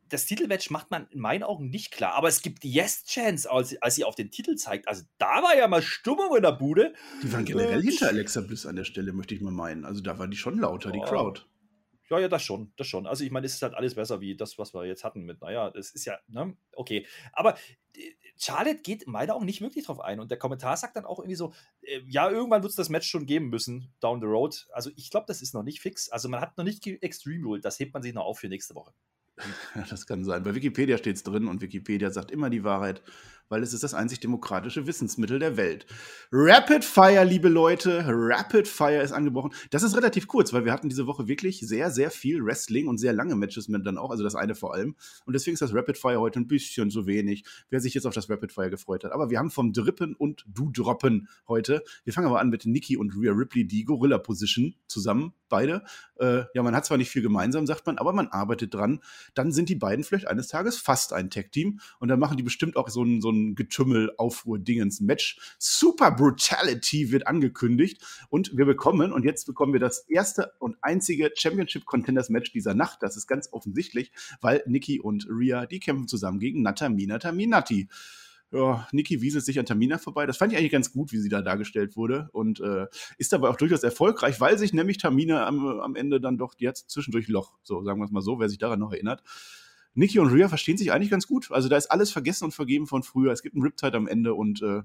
[0.09, 2.13] das Titelmatch macht man in meinen Augen nicht klar.
[2.15, 4.87] Aber es gibt Yes-Chance, als, als sie auf den Titel zeigt.
[4.87, 6.93] Also da war ja mal Stimmung in der Bude.
[7.23, 9.85] Die waren generell hinter Alexa Bliss an der Stelle, möchte ich mal meinen.
[9.85, 10.93] Also da war die schon lauter, oh.
[10.93, 11.41] die Crowd.
[12.09, 13.05] Ja, ja, das schon, das schon.
[13.05, 15.41] Also ich meine, es ist halt alles besser wie das, was wir jetzt hatten mit,
[15.41, 17.05] naja, das ist ja, ne, okay.
[17.33, 17.55] Aber
[17.95, 20.19] äh, Charlotte geht in meinen Augen nicht wirklich drauf ein.
[20.19, 23.07] Und der Kommentar sagt dann auch irgendwie so, äh, ja, irgendwann wird es das Match
[23.07, 24.67] schon geben müssen, down the road.
[24.73, 26.09] Also ich glaube, das ist noch nicht fix.
[26.09, 28.73] Also man hat noch nicht Extreme Rule, das hebt man sich noch auf für nächste
[28.73, 28.91] Woche.
[29.89, 30.43] Das kann sein.
[30.43, 33.01] Bei Wikipedia steht es drin und Wikipedia sagt immer die Wahrheit,
[33.49, 35.85] weil es ist das einzig demokratische Wissensmittel der Welt.
[36.31, 39.51] Rapid Fire, liebe Leute, Rapid Fire ist angebrochen.
[39.71, 42.97] Das ist relativ kurz, weil wir hatten diese Woche wirklich sehr, sehr viel Wrestling und
[42.97, 44.95] sehr lange Matches mit dann auch, also das eine vor allem.
[45.25, 48.13] Und deswegen ist das Rapid Fire heute ein bisschen zu wenig, wer sich jetzt auf
[48.13, 49.11] das Rapid Fire gefreut hat.
[49.11, 51.83] Aber wir haben vom Drippen und Du Droppen heute.
[52.03, 55.83] Wir fangen aber an mit Nikki und Rhea Ripley, die Gorilla Position zusammen beide.
[56.17, 58.99] Äh, ja, man hat zwar nicht viel gemeinsam, sagt man, aber man arbeitet dran.
[59.33, 62.77] Dann sind die beiden vielleicht eines Tages fast ein Tag-Team und dann machen die bestimmt
[62.77, 65.39] auch so ein, so ein Getümmel, Aufruhr, Dingens, Match.
[65.57, 71.31] Super Brutality wird angekündigt und wir bekommen, und jetzt bekommen wir das erste und einzige
[71.35, 72.99] Championship Contenders Match dieser Nacht.
[73.01, 74.11] Das ist ganz offensichtlich,
[74.41, 77.87] weil Nikki und Rhea, die kämpfen zusammen gegen Natamina Taminati
[78.51, 80.25] ja, Niki wieselt sich an Tamina vorbei.
[80.25, 82.29] Das fand ich eigentlich ganz gut, wie sie da dargestellt wurde.
[82.31, 82.87] Und äh,
[83.17, 86.77] ist dabei auch durchaus erfolgreich, weil sich nämlich Tamina am, am Ende dann doch, hat
[86.77, 87.57] zwischendurch Loch.
[87.63, 89.21] So, sagen wir es mal so, wer sich daran noch erinnert.
[89.93, 91.51] Niki und Rhea verstehen sich eigentlich ganz gut.
[91.51, 93.31] Also da ist alles vergessen und vergeben von früher.
[93.31, 94.83] Es gibt einen Riptide am Ende und äh,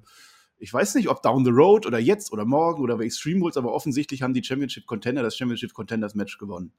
[0.59, 3.57] ich weiß nicht, ob Down the Road oder jetzt oder morgen oder bei Extreme Rules,
[3.57, 6.73] aber offensichtlich haben die Championship Contender das Championship Contenders Match gewonnen.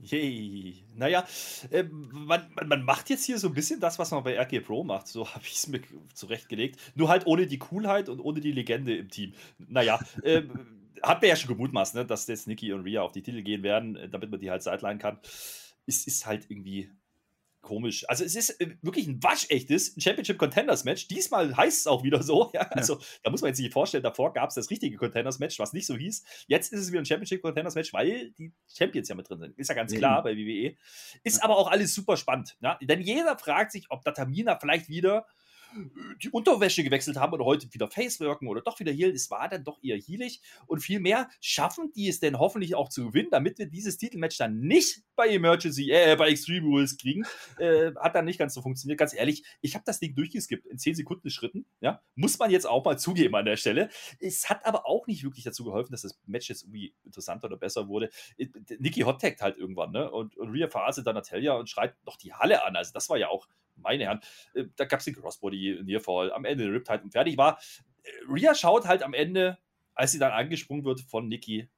[0.00, 0.84] Yay.
[0.94, 1.26] Naja,
[1.70, 4.60] äh, man, man, man, macht jetzt hier so ein bisschen das, was man bei RK
[4.64, 5.08] Pro macht.
[5.08, 5.80] So habe ich es mir
[6.14, 6.78] zurechtgelegt.
[6.94, 9.32] Nur halt ohne die Coolheit und ohne die Legende im Team.
[9.58, 10.42] Naja, äh,
[11.02, 13.62] hat mir ja schon gemutmaßt, ne, dass jetzt Nikki und Rhea auf die Titel gehen
[13.62, 15.18] werden, äh, damit man die halt sideline kann.
[15.88, 16.92] Es ist halt irgendwie
[17.68, 18.08] komisch.
[18.08, 21.08] Also es ist äh, wirklich ein waschechtes Championship Contenders Match.
[21.08, 22.50] Diesmal heißt es auch wieder so.
[22.54, 22.62] Ja?
[22.70, 23.00] Also ja.
[23.24, 25.86] da muss man jetzt sich vorstellen, davor gab es das richtige Contenders Match, was nicht
[25.86, 26.24] so hieß.
[26.46, 29.58] Jetzt ist es wieder ein Championship Contenders Match, weil die Champions ja mit drin sind.
[29.58, 29.98] Ist ja ganz ja.
[29.98, 30.76] klar bei WWE.
[31.24, 32.56] Ist aber auch alles super spannend.
[32.60, 32.78] Ja?
[32.80, 35.26] Denn jeder fragt sich, ob da Tamina vielleicht wieder
[36.22, 39.10] die Unterwäsche gewechselt haben oder heute wieder Faceworken oder doch wieder Heal.
[39.10, 43.06] Es war dann doch eher healig und vielmehr schaffen die es denn hoffentlich auch zu
[43.06, 47.24] gewinnen, damit wir dieses Titelmatch dann nicht bei Emergency, äh, bei Extreme Rules kriegen.
[47.58, 48.98] Äh, hat dann nicht ganz so funktioniert.
[48.98, 51.66] Ganz ehrlich, ich habe das Ding durchgeskippt in 10 Sekunden Schritten.
[51.80, 53.88] Ja, muss man jetzt auch mal zugeben an der Stelle.
[54.20, 57.56] Es hat aber auch nicht wirklich dazu geholfen, dass das Match jetzt irgendwie interessanter oder
[57.56, 58.10] besser wurde.
[58.36, 58.46] Äh,
[58.78, 60.10] Nikki hottagt halt irgendwann, ne?
[60.10, 62.76] Und, und Rhea verarztet dann Natalia und schreit noch die Halle an.
[62.76, 63.48] Also das war ja auch
[63.82, 64.20] meine Herren,
[64.54, 67.58] äh, da gab es den Crossbody, Nearfall, am Ende Riptide und fertig war.
[68.02, 69.58] Äh, Rhea schaut halt am Ende,
[69.94, 71.68] als sie dann angesprungen wird von Nikki,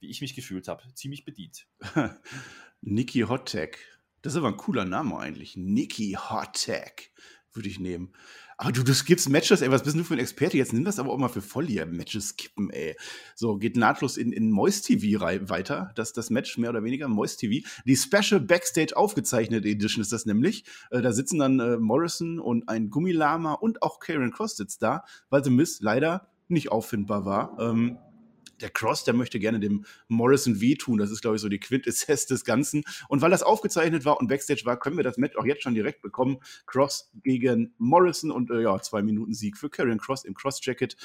[0.00, 1.66] wie ich mich gefühlt habe, ziemlich bedient.
[2.80, 3.78] Nikki Hottech.
[4.22, 5.56] Das ist aber ein cooler Name eigentlich.
[5.56, 7.12] Nikki Hottech
[7.52, 8.14] würde ich nehmen.
[8.56, 10.56] Aber du, du skippst Matches, ey, was bist du für ein Experte?
[10.56, 11.86] Jetzt nimm das aber auch mal für voll hier.
[11.86, 12.96] Matches skippen, ey.
[13.34, 15.92] So, geht nahtlos in, in Moist TV weiter.
[15.94, 17.66] Das, das Match mehr oder weniger, Moist TV.
[17.84, 20.64] Die Special Backstage aufgezeichnete Edition ist das nämlich.
[20.90, 25.04] Äh, da sitzen dann äh, Morrison und ein Gummilama und auch Karen Cross sitzt da,
[25.30, 27.56] weil The Miss leider nicht auffindbar war.
[27.58, 27.98] Ähm,
[28.60, 30.98] der Cross, der möchte gerne dem Morrison wehtun.
[30.98, 32.84] Das ist, glaube ich, so die Quintessenz des Ganzen.
[33.08, 35.74] Und weil das aufgezeichnet war und Backstage war, können wir das Match auch jetzt schon
[35.74, 36.38] direkt bekommen.
[36.66, 40.96] Cross gegen Morrison und äh, ja, zwei Minuten Sieg für Karrion Cross im Cross-Jacket.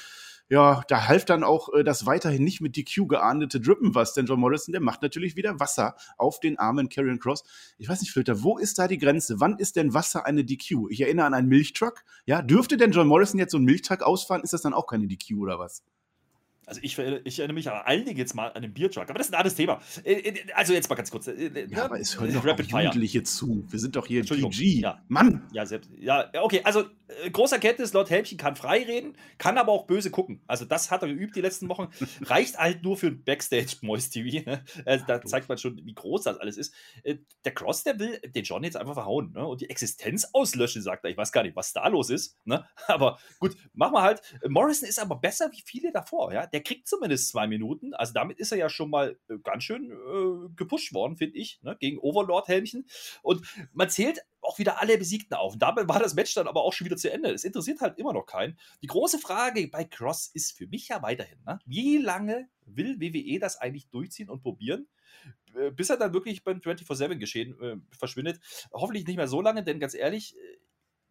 [0.48, 4.26] Ja, da half dann auch äh, das weiterhin nicht mit DQ geahndete Drippen was, denn
[4.26, 7.44] John Morrison, der macht natürlich wieder Wasser auf den armen Karrion Cross.
[7.78, 9.38] Ich weiß nicht, Filter, wo ist da die Grenze?
[9.38, 10.88] Wann ist denn Wasser eine DQ?
[10.90, 12.02] Ich erinnere an einen Milchtruck.
[12.26, 14.42] Ja, dürfte denn John Morrison jetzt so einen Milchtruck ausfahren?
[14.42, 15.84] Ist das dann auch keine DQ oder was?
[16.70, 19.26] Also ich, ich, erinnere mich an allen Dingen jetzt mal an den Biertruck, aber das
[19.26, 19.80] ist ein anderes Thema.
[20.04, 21.26] Äh, äh, also jetzt mal ganz kurz.
[21.26, 23.64] Äh, ja, aber es hören doch Rapid auch Jugendliche zu.
[23.68, 24.80] Wir sind doch hier PG.
[24.80, 25.02] Ja.
[25.08, 25.42] Mann!
[25.52, 26.84] Ja, selbst, ja, okay, also
[27.24, 30.40] äh, großer Kenntnis, Lord Helmchen kann frei reden, kann aber auch böse gucken.
[30.46, 31.88] Also das hat er geübt die letzten Wochen.
[32.22, 34.48] Reicht halt nur für ein Backstage Moist TV.
[34.48, 34.64] Ne?
[34.84, 36.72] Also, da zeigt man schon, wie groß das alles ist.
[37.02, 39.46] Äh, der Cross, der will den John jetzt einfach verhauen ne?
[39.46, 41.10] und die Existenz auslöschen, sagt er.
[41.10, 42.36] Ich weiß gar nicht, was da los ist.
[42.44, 42.64] Ne?
[42.86, 44.20] Aber gut, machen wir halt.
[44.48, 46.32] Morrison ist aber besser wie viele davor.
[46.32, 46.46] Ja?
[46.46, 47.94] Der kriegt zumindest zwei Minuten.
[47.94, 51.60] Also damit ist er ja schon mal äh, ganz schön äh, gepusht worden, finde ich,
[51.62, 51.76] ne?
[51.78, 52.86] gegen Overlord Helmchen.
[53.22, 55.54] Und man zählt auch wieder alle Besiegten auf.
[55.54, 57.30] Und damit war das Match dann aber auch schon wieder zu Ende.
[57.30, 58.58] Es interessiert halt immer noch keinen.
[58.82, 61.58] Die große Frage bei Cross ist für mich ja weiterhin, ne?
[61.66, 64.88] wie lange will WWE das eigentlich durchziehen und probieren?
[65.54, 68.40] Äh, bis er dann wirklich beim 24-7-Geschehen äh, verschwindet.
[68.72, 70.58] Hoffentlich nicht mehr so lange, denn ganz ehrlich, äh,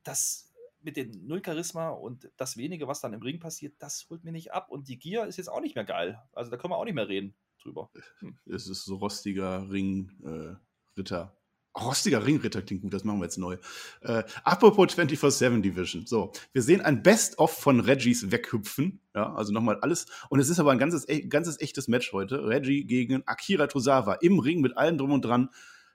[0.04, 0.49] das
[0.82, 4.32] mit dem Null Charisma und das wenige, was dann im Ring passiert, das holt mir
[4.32, 4.70] nicht ab.
[4.70, 6.22] Und die Gier ist jetzt auch nicht mehr geil.
[6.34, 7.90] Also da können wir auch nicht mehr reden drüber.
[8.20, 8.38] Hm.
[8.46, 11.34] Es ist so rostiger Ringritter.
[11.36, 11.40] Äh,
[11.80, 13.58] Rostiger Ringritter klingt gut, das machen wir jetzt neu.
[14.02, 16.06] Äh, apropos 24-7 Division.
[16.06, 19.02] So, wir sehen ein Best-of von Reggies weghüpfen.
[19.14, 20.08] Ja, also nochmal alles.
[20.30, 22.48] Und es ist aber ein ganzes, ganzes echtes Match heute.
[22.48, 25.50] Reggie gegen Akira Tosawa im Ring mit allem drum und dran.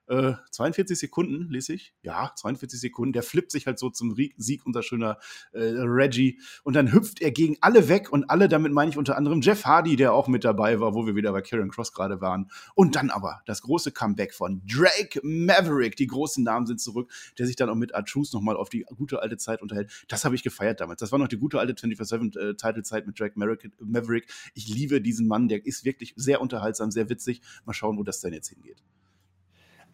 [0.06, 1.94] 42 äh, Sekunden, lese ich.
[2.02, 3.12] Ja, 42 Sekunden.
[3.12, 5.18] Der flippt sich halt so zum Sieg, unser schöner
[5.52, 6.40] äh, Reggie.
[6.62, 9.64] Und dann hüpft er gegen alle weg und alle, damit meine ich unter anderem Jeff
[9.64, 12.50] Hardy, der auch mit dabei war, wo wir wieder bei Karen Cross gerade waren.
[12.74, 15.96] Und dann aber das große Comeback von Drake Maverick.
[15.96, 19.22] Die großen Namen sind zurück, der sich dann auch mit Artruse nochmal auf die gute
[19.22, 20.04] alte Zeit unterhält.
[20.08, 21.00] Das habe ich gefeiert damals.
[21.00, 23.38] Das war noch die gute alte 24-7-Title-Zeit äh, mit Drake
[23.80, 24.26] Maverick.
[24.54, 27.40] Ich liebe diesen Mann, der ist wirklich sehr unterhaltsam, sehr witzig.
[27.64, 28.82] Mal schauen, wo das denn jetzt hingeht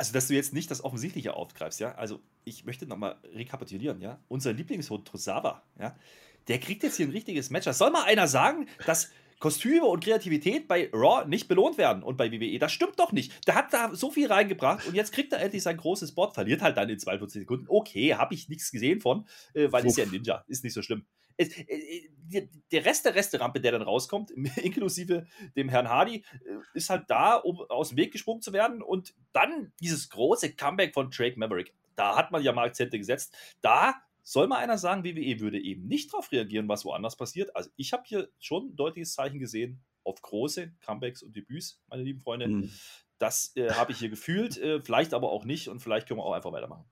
[0.00, 1.94] also dass du jetzt nicht das Offensichtliche aufgreifst, ja.
[1.94, 4.18] Also ich möchte nochmal rekapitulieren, ja.
[4.28, 5.94] Unser Lieblingshund Tosawa, ja,
[6.48, 7.66] der kriegt jetzt hier ein richtiges Match.
[7.66, 12.16] Das soll mal einer sagen, dass Kostüme und Kreativität bei Raw nicht belohnt werden und
[12.16, 12.58] bei WWE.
[12.58, 13.46] Das stimmt doch nicht.
[13.46, 16.62] Der hat da so viel reingebracht und jetzt kriegt er endlich sein großes Board, verliert
[16.62, 17.66] halt dann in 42 Sekunden.
[17.68, 19.90] Okay, habe ich nichts gesehen von, äh, weil Uff.
[19.90, 21.04] ist ja ein Ninja, ist nicht so schlimm.
[21.40, 25.26] Es, äh, äh der Rest der Resterampe, der dann rauskommt, inklusive
[25.56, 29.14] dem Herrn Hardy, äh, ist halt da, um aus dem Weg gesprungen zu werden und
[29.32, 31.74] dann dieses große Comeback von Drake Maverick.
[31.96, 33.36] Da hat man ja mal Akzente gesetzt.
[33.60, 37.54] Da soll mal einer sagen, WWE würde eben nicht darauf reagieren, was woanders passiert?
[37.56, 42.02] Also ich habe hier schon ein deutliches Zeichen gesehen auf große Comebacks und Debüts, meine
[42.02, 42.48] lieben Freunde.
[42.48, 42.70] Mhm.
[43.18, 46.24] Das äh, habe ich hier gefühlt, äh, vielleicht aber auch nicht und vielleicht können wir
[46.24, 46.84] auch einfach weitermachen.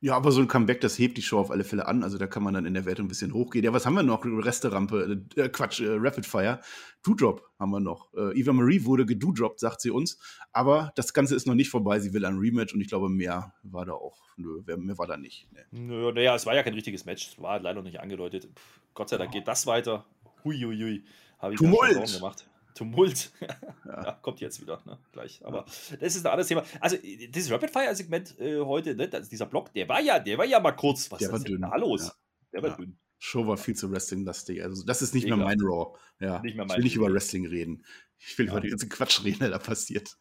[0.00, 2.04] Ja, aber so ein Comeback, das hebt die Show auf alle Fälle an.
[2.04, 3.64] Also da kann man dann in der Wertung ein bisschen hochgehen.
[3.64, 4.24] Ja, was haben wir noch?
[4.24, 6.60] Resterampe, äh, Quatsch, äh, Rapid Fire.
[7.02, 8.14] Doodrop haben wir noch.
[8.14, 10.18] Äh, Eva Marie wurde gedoodropped, sagt sie uns.
[10.52, 11.98] Aber das Ganze ist noch nicht vorbei.
[11.98, 14.16] Sie will ein Rematch und ich glaube, mehr war da auch.
[14.36, 15.48] Nö, mehr war da nicht.
[15.52, 15.64] Nee.
[15.72, 17.32] Nö, naja, es war ja kein richtiges Match.
[17.32, 18.44] Es war leider noch nicht angedeutet.
[18.44, 19.32] Pff, Gott sei Dank oh.
[19.32, 20.06] geht das weiter.
[20.44, 21.04] Huiuiui.
[21.40, 22.14] Habe ich Tumult.
[22.14, 22.48] gemacht.
[22.78, 23.32] Tumult.
[23.88, 24.04] Ja.
[24.04, 24.12] ja.
[24.20, 24.98] kommt jetzt wieder, ne?
[25.12, 25.40] Gleich.
[25.44, 25.96] Aber ja.
[25.96, 26.62] das ist ein anderes Thema.
[26.78, 29.08] Also, dieses Rapid-Fire-Segment äh, heute, ne?
[29.08, 31.10] Das, dieser Block, der war ja, der war ja mal kurz.
[31.10, 31.62] Was der war dünn.
[31.62, 32.12] da los?
[32.52, 32.98] Der war dünn.
[33.18, 34.62] Show war viel zu Wrestling-lastig.
[34.62, 35.38] Also, das ist nicht Egal.
[35.38, 35.96] mehr mein Raw.
[36.20, 37.84] Ja, nicht mehr mein ich will nicht über Wrestling reden.
[38.20, 38.52] Ich will ja.
[38.52, 40.16] über den ganzen Quatsch reden, der da passiert.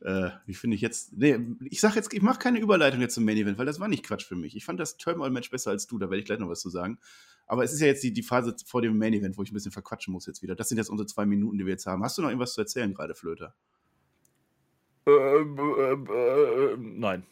[0.00, 1.12] Äh, wie finde ich jetzt.
[1.12, 1.38] Nee,
[1.70, 4.04] ich sag jetzt, ich mache keine Überleitung jetzt zum Main Event, weil das war nicht
[4.04, 4.56] Quatsch für mich.
[4.56, 6.98] Ich fand das Turmoil-Match besser als du, da werde ich gleich noch was zu sagen.
[7.46, 9.54] Aber es ist ja jetzt die, die Phase vor dem Main Event, wo ich ein
[9.54, 10.54] bisschen verquatschen muss jetzt wieder.
[10.54, 12.02] Das sind jetzt unsere zwei Minuten, die wir jetzt haben.
[12.02, 13.54] Hast du noch irgendwas zu erzählen gerade, Flöter?
[15.06, 17.26] Ähm, äh, nein.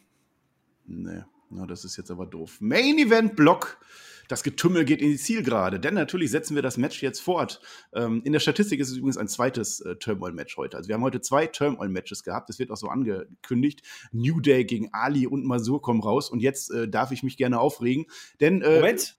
[0.85, 2.57] Nee, na, das ist jetzt aber doof.
[2.61, 3.79] Main Event Block.
[4.27, 7.61] Das Getümmel geht in die Zielgerade, denn natürlich setzen wir das Match jetzt fort.
[7.93, 10.77] Ähm, in der Statistik ist es übrigens ein zweites äh, Turmoil-Match heute.
[10.77, 12.49] Also wir haben heute zwei Turmoil-Matches gehabt.
[12.49, 13.81] Das wird auch so angekündigt.
[14.11, 16.29] New Day gegen Ali und Masur kommen raus.
[16.29, 18.05] Und jetzt äh, darf ich mich gerne aufregen,
[18.39, 19.17] denn äh, Moment,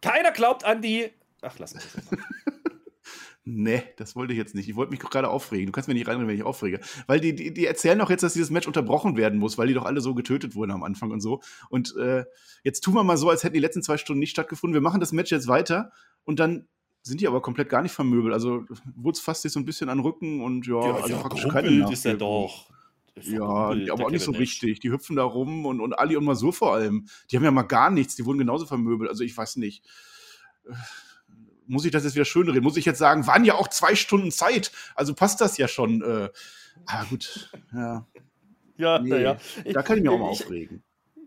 [0.00, 1.10] keiner glaubt an die.
[1.40, 2.18] Ach, lass mich das
[3.44, 4.68] Nee, das wollte ich jetzt nicht.
[4.68, 5.66] Ich wollte mich gerade aufregen.
[5.66, 6.78] Du kannst mir nicht reinreden, wenn ich aufrege.
[7.08, 9.74] Weil die, die, die erzählen doch jetzt, dass dieses Match unterbrochen werden muss, weil die
[9.74, 11.40] doch alle so getötet wurden am Anfang und so.
[11.68, 12.24] Und äh,
[12.62, 14.74] jetzt tun wir mal so, als hätten die letzten zwei Stunden nicht stattgefunden.
[14.74, 15.90] Wir machen das Match jetzt weiter
[16.24, 16.68] und dann
[17.02, 18.32] sind die aber komplett gar nicht vermöbelt.
[18.32, 18.64] Also
[18.94, 21.48] Woods fasst sich so ein bisschen an den Rücken und ja, ja also ja, praktisch
[21.48, 22.70] keine ist er doch.
[23.20, 24.80] Ja, aber auch nicht so richtig.
[24.80, 27.08] Die hüpfen da rum und, und Ali und Masur vor allem.
[27.30, 28.14] Die haben ja mal gar nichts.
[28.14, 29.10] Die wurden genauso vermöbelt.
[29.10, 29.84] Also ich weiß nicht.
[31.72, 32.62] Muss ich das jetzt wieder schön reden?
[32.62, 34.72] Muss ich jetzt sagen, waren ja auch zwei Stunden Zeit.
[34.94, 36.02] Also passt das ja schon.
[36.02, 36.28] Äh,
[36.86, 37.50] ah, gut.
[37.72, 38.06] Ja.
[38.76, 39.38] Ja, nee, ja.
[39.72, 40.82] Da kann ich mich auch mal ich, aufregen.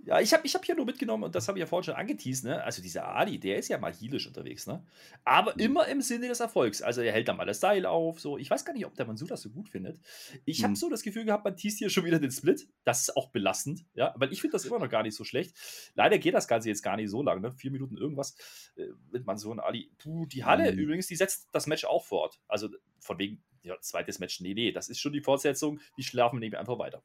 [0.06, 1.96] Ja, ich habe ich hab hier nur mitgenommen, und das habe ich ja vorhin schon
[1.96, 2.64] angeteased, ne?
[2.64, 4.86] Also dieser Ali, der ist ja mal healisch unterwegs, ne?
[5.24, 5.60] Aber mhm.
[5.60, 6.84] immer im Sinne des Erfolgs.
[6.84, 8.38] Also er hält da mal das Seil auf, so.
[8.38, 10.00] Ich weiß gar nicht, ob der Mansur das so gut findet.
[10.46, 10.76] Ich habe mhm.
[10.76, 12.68] so das Gefühl gehabt, man teast hier schon wieder den Split.
[12.84, 14.14] Das ist auch belastend, ja?
[14.18, 15.56] Weil ich finde das immer noch gar nicht so schlecht.
[15.96, 17.52] Leider geht das Ganze jetzt gar nicht so lang, ne?
[17.52, 18.36] Vier Minuten irgendwas
[18.76, 19.92] äh, mit Mansur und Ali.
[19.98, 20.78] Puh, die Halle mhm.
[20.78, 22.40] übrigens, die setzt das Match auch fort.
[22.48, 25.80] Also von wegen, ja, zweites Match, nee, nee, das ist schon die Fortsetzung.
[25.98, 27.04] Die schlafen nämlich einfach weiter.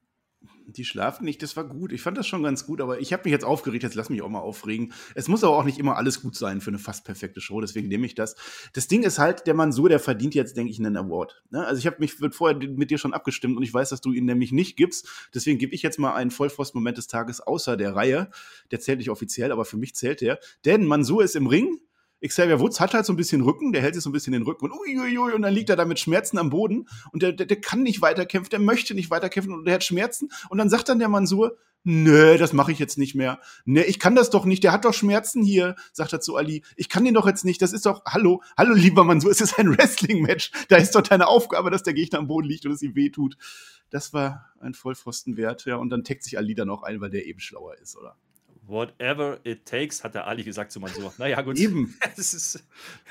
[0.66, 1.92] Die schlafen nicht, das war gut.
[1.92, 4.22] Ich fand das schon ganz gut, aber ich habe mich jetzt aufgeregt, jetzt lass mich
[4.22, 4.92] auch mal aufregen.
[5.14, 7.88] Es muss aber auch nicht immer alles gut sein für eine fast perfekte Show, deswegen
[7.88, 8.36] nehme ich das.
[8.72, 11.42] Das Ding ist halt, der Mann so, der verdient jetzt, denke ich, einen Award.
[11.50, 11.66] Ne?
[11.66, 14.26] Also ich habe mich vorher mit dir schon abgestimmt und ich weiß, dass du ihn
[14.26, 15.08] nämlich nicht gibst.
[15.34, 18.30] Deswegen gebe ich jetzt mal einen Vollpfosten-Moment des Tages außer der Reihe.
[18.70, 20.38] Der zählt nicht offiziell, aber für mich zählt der.
[20.64, 21.80] Denn Mansur ist im Ring,
[22.28, 24.42] Xavier Woods hat halt so ein bisschen Rücken, der hält sich so ein bisschen den
[24.42, 27.46] Rücken und uiuiui, und dann liegt er da mit Schmerzen am Boden und der, der,
[27.46, 30.88] der kann nicht weiterkämpfen, der möchte nicht weiterkämpfen und der hat Schmerzen und dann sagt
[30.88, 33.40] dann der Mansur, nö, das mache ich jetzt nicht mehr.
[33.64, 36.62] Nee, ich kann das doch nicht, der hat doch Schmerzen hier, sagt er zu Ali.
[36.76, 39.58] Ich kann den doch jetzt nicht, das ist doch, hallo, hallo lieber Mansur, es ist
[39.58, 42.82] ein Wrestling-Match, da ist doch deine Aufgabe, dass der Gegner am Boden liegt und es
[42.82, 43.36] ihm wehtut.
[43.88, 47.26] Das war ein Vollpfostenwert, ja, und dann taggt sich Ali dann auch ein, weil der
[47.26, 48.16] eben schlauer ist, oder?
[48.70, 51.12] Whatever it takes, hat der Ali gesagt zu Mansur.
[51.18, 51.58] Naja, gut.
[51.58, 51.96] Eben.
[52.16, 52.64] ist,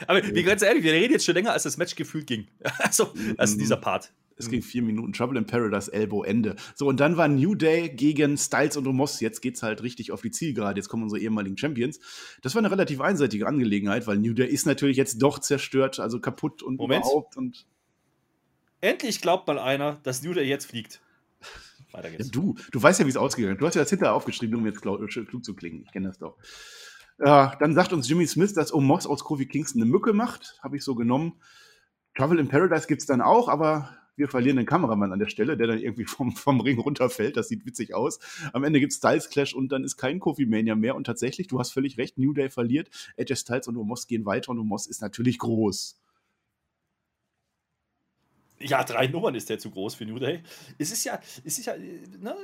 [0.08, 2.48] aber wie ganz ehrlich, wir reden jetzt schon länger, als das Match gefühlt ging.
[2.80, 4.12] Also, also dieser Part.
[4.38, 5.12] Es ging vier Minuten.
[5.12, 6.56] Trouble in Paradise, Elbow, Ende.
[6.74, 9.20] So, und dann war New Day gegen Styles und Omos.
[9.20, 10.80] Jetzt geht's halt richtig auf die Zielgerade.
[10.80, 12.00] Jetzt kommen unsere ehemaligen Champions.
[12.42, 16.22] Das war eine relativ einseitige Angelegenheit, weil New Day ist natürlich jetzt doch zerstört, also
[16.22, 17.04] kaputt und Moment.
[17.04, 17.36] überhaupt.
[17.36, 17.68] Und
[18.80, 21.02] Endlich glaubt mal einer, dass New Day jetzt fliegt.
[21.92, 22.26] Weiter geht's.
[22.26, 23.62] Ja, du, du weißt ja, wie es ausgegangen ist.
[23.62, 25.84] Du hast ja das hinterher aufgeschrieben, um jetzt klug zu klingen.
[25.86, 26.38] Ich kenne das doch.
[27.20, 30.58] Ja, dann sagt uns Jimmy Smith, dass Omos aus Kofi Kingston eine Mücke macht.
[30.62, 31.34] Habe ich so genommen.
[32.16, 35.58] Travel in Paradise gibt es dann auch, aber wir verlieren den Kameramann an der Stelle,
[35.58, 37.38] der dann irgendwie vom, vom Ring runterfällt.
[37.38, 38.20] Das sieht witzig aus.
[38.54, 40.96] Am Ende gibt es Styles Clash und dann ist kein Kofi Mania mehr.
[40.96, 42.90] Und tatsächlich, du hast völlig recht, New Day verliert.
[43.18, 46.00] AJ Styles und Omos gehen weiter und Omos ist natürlich groß.
[48.62, 50.44] Ja, drei Nummern ist der zu groß für New Day.
[50.78, 52.36] Es ist ja, es ist ja ne,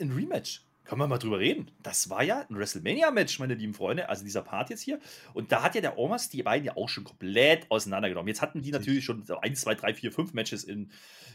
[0.00, 0.62] ein Rematch.
[0.84, 1.70] Können wir mal drüber reden.
[1.82, 4.08] Das war ja ein WrestleMania-Match, meine lieben Freunde.
[4.08, 4.98] Also dieser Part jetzt hier.
[5.32, 8.28] Und da hat ja der Omas die beiden ja auch schon komplett auseinandergenommen.
[8.28, 10.90] Jetzt hatten die natürlich schon so 1, 2, 3, 4, 5 Matches in,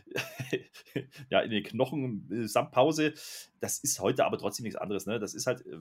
[1.30, 3.14] ja, in den Knochen äh, samt Pause.
[3.60, 5.06] Das ist heute aber trotzdem nichts anderes.
[5.06, 5.20] Ne?
[5.20, 5.78] Das ist halt äh,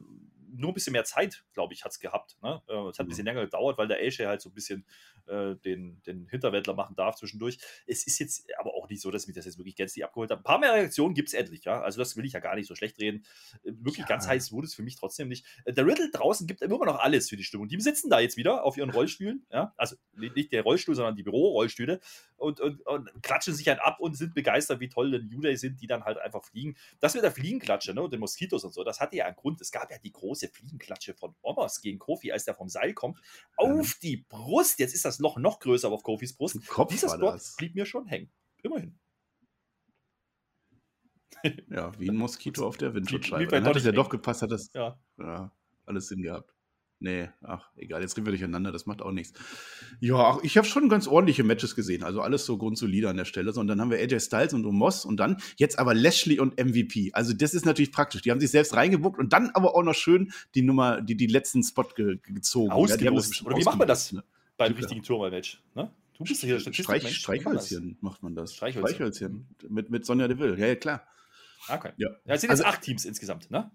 [0.57, 2.37] nur ein bisschen mehr Zeit, glaube ich, hat es gehabt.
[2.43, 2.63] Ne?
[2.69, 4.87] Äh, es hat ein bisschen länger gedauert, weil der AJ halt so ein bisschen
[5.27, 7.59] äh, den, den Hinterwäldler machen darf zwischendurch.
[7.87, 10.39] Es ist jetzt aber auch nicht so, dass mich das jetzt wirklich gänzlich abgeholt hat.
[10.39, 11.81] Ein paar mehr Reaktionen gibt es endlich, ja.
[11.81, 13.25] Also das will ich ja gar nicht so schlecht reden.
[13.65, 14.07] Äh, wirklich ja.
[14.07, 15.47] ganz heiß wurde es für mich trotzdem nicht.
[15.65, 17.69] Äh, der Riddle draußen gibt immer noch alles für die Stimmung.
[17.69, 19.73] Die sitzen da jetzt wieder auf ihren Rollstühlen, ja.
[19.77, 22.01] Also nicht der Rollstuhl, sondern die Bürorollstühle
[22.37, 25.57] und, und, und klatschen sich halt ab und sind begeistert, wie toll die New Day
[25.57, 26.77] sind, die dann halt einfach fliegen.
[27.01, 29.61] Das mit der Fliegenklatsche, ne, und den Moskitos und so, das hatte ja einen Grund.
[29.61, 33.19] Es gab ja die große Fliegenklatsche von Omos gegen Kofi, als der vom Seil kommt,
[33.57, 34.79] auf die Brust.
[34.79, 36.67] Jetzt ist das Loch noch größer auf Kofis Brust.
[36.69, 38.31] Kopf Dieser Spot blieb mir schon hängen.
[38.63, 38.99] Immerhin.
[41.71, 43.47] Ja, wie ein Moskito auf der Windschutzscheibe.
[43.47, 44.99] Dann hat es ja doch gepasst, hat das ja.
[45.19, 45.53] ja.
[45.85, 46.57] alles Sinn gehabt.
[46.99, 49.39] Nee, ach, egal, jetzt reden wir durcheinander, das macht auch nichts.
[50.01, 53.53] Ja, ich habe schon ganz ordentliche Matches gesehen, also alles so grundsolide an der Stelle.
[53.53, 56.59] So, und dann haben wir AJ Styles und Omos und dann jetzt aber Lashley und
[56.59, 57.11] MVP.
[57.13, 58.23] Also das ist natürlich praktisch.
[58.23, 61.27] Die haben sich selbst reingebuckt und dann aber auch noch schön die Nummer, die, die
[61.27, 62.71] letzten Spot ge gezogen.
[62.71, 63.41] Ausgelost.
[63.41, 64.25] Ja, Oder wie macht man das ne?
[64.57, 64.81] beim Super.
[64.81, 65.63] richtigen Turmal-Match?
[65.75, 65.91] Ne?
[66.17, 68.55] Du bist hier Streich, Streichhölzchen macht man das.
[68.55, 68.89] Streichhölzchen.
[68.89, 69.47] Streichhölzchen.
[69.69, 70.59] Mit, mit Sonja Deville.
[70.59, 71.07] Ja, ja, klar.
[71.69, 71.93] Okay.
[71.97, 72.09] Ja.
[72.25, 73.71] es sind jetzt also, acht Teams insgesamt, ne?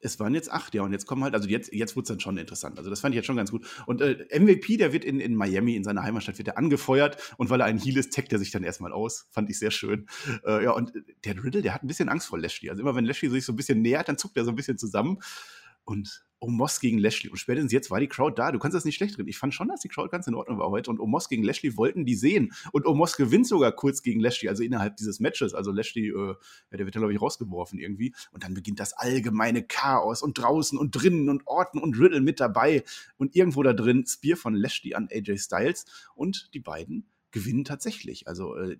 [0.00, 2.20] Es waren jetzt acht, ja, und jetzt kommen halt, also jetzt, jetzt wurde es dann
[2.20, 2.76] schon interessant.
[2.76, 3.66] Also das fand ich jetzt schon ganz gut.
[3.86, 7.48] Und äh, MVP, der wird in, in Miami, in seiner Heimatstadt, wird er angefeuert und
[7.48, 9.28] weil er ein Heal ist, taggt er sich dann erstmal aus.
[9.30, 10.06] Fand ich sehr schön.
[10.44, 10.92] Äh, ja, und
[11.24, 12.68] der Riddle, der hat ein bisschen Angst vor Lashley.
[12.68, 14.76] Also immer wenn Lashley sich so ein bisschen nähert, dann zuckt er so ein bisschen
[14.76, 15.20] zusammen.
[15.84, 17.30] Und Omos gegen Lashley.
[17.30, 18.52] Und spätestens jetzt war die Crowd da.
[18.52, 19.28] Du kannst das nicht schlecht reden.
[19.28, 20.90] Ich fand schon, dass die Crowd ganz in Ordnung war heute.
[20.90, 22.52] Und Omos gegen Lashley wollten die sehen.
[22.72, 25.54] Und Omos gewinnt sogar kurz gegen Lashley, also innerhalb dieses Matches.
[25.54, 26.34] Also Lashley, äh,
[26.72, 28.14] der wird ja, glaube ich, rausgeworfen irgendwie.
[28.32, 32.40] Und dann beginnt das allgemeine Chaos und draußen und drinnen und Orten und Riddle mit
[32.40, 32.84] dabei.
[33.16, 35.86] Und irgendwo da drin Spear von Lashley an AJ Styles.
[36.14, 38.28] Und die beiden gewinnen tatsächlich.
[38.28, 38.78] Also äh,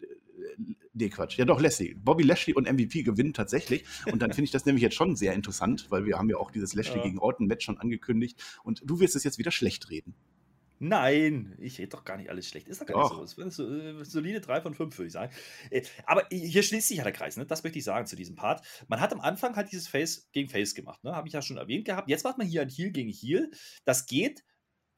[0.93, 1.37] nee, Quatsch.
[1.37, 1.95] Ja, doch, Lashley.
[1.95, 3.85] Bobby Lashley und MVP gewinnen tatsächlich.
[4.11, 6.53] Und dann finde ich das nämlich jetzt schon sehr interessant, weil wir haben ja auch
[6.53, 7.03] dieses Lashley ja.
[7.03, 8.43] gegen Orton-Match schon angekündigt.
[8.63, 10.15] Und du wirst es jetzt wieder schlecht reden.
[10.79, 12.69] Nein, ich rede doch gar nicht alles schlecht.
[12.69, 13.21] Ist doch gar doch.
[13.21, 13.43] nicht so.
[13.43, 15.33] Das so äh, solide 3 von 5, würde ich sagen.
[15.71, 17.47] Äh, aber hier schließt sich ja der Kreis, ne?
[17.47, 18.65] das möchte ich sagen zu diesem Part.
[18.87, 21.15] Man hat am Anfang halt dieses Face gegen Face gemacht, ne?
[21.15, 22.09] habe ich ja schon erwähnt gehabt.
[22.09, 23.51] Jetzt macht man hier ein Heal gegen Heal.
[23.85, 24.45] Das geht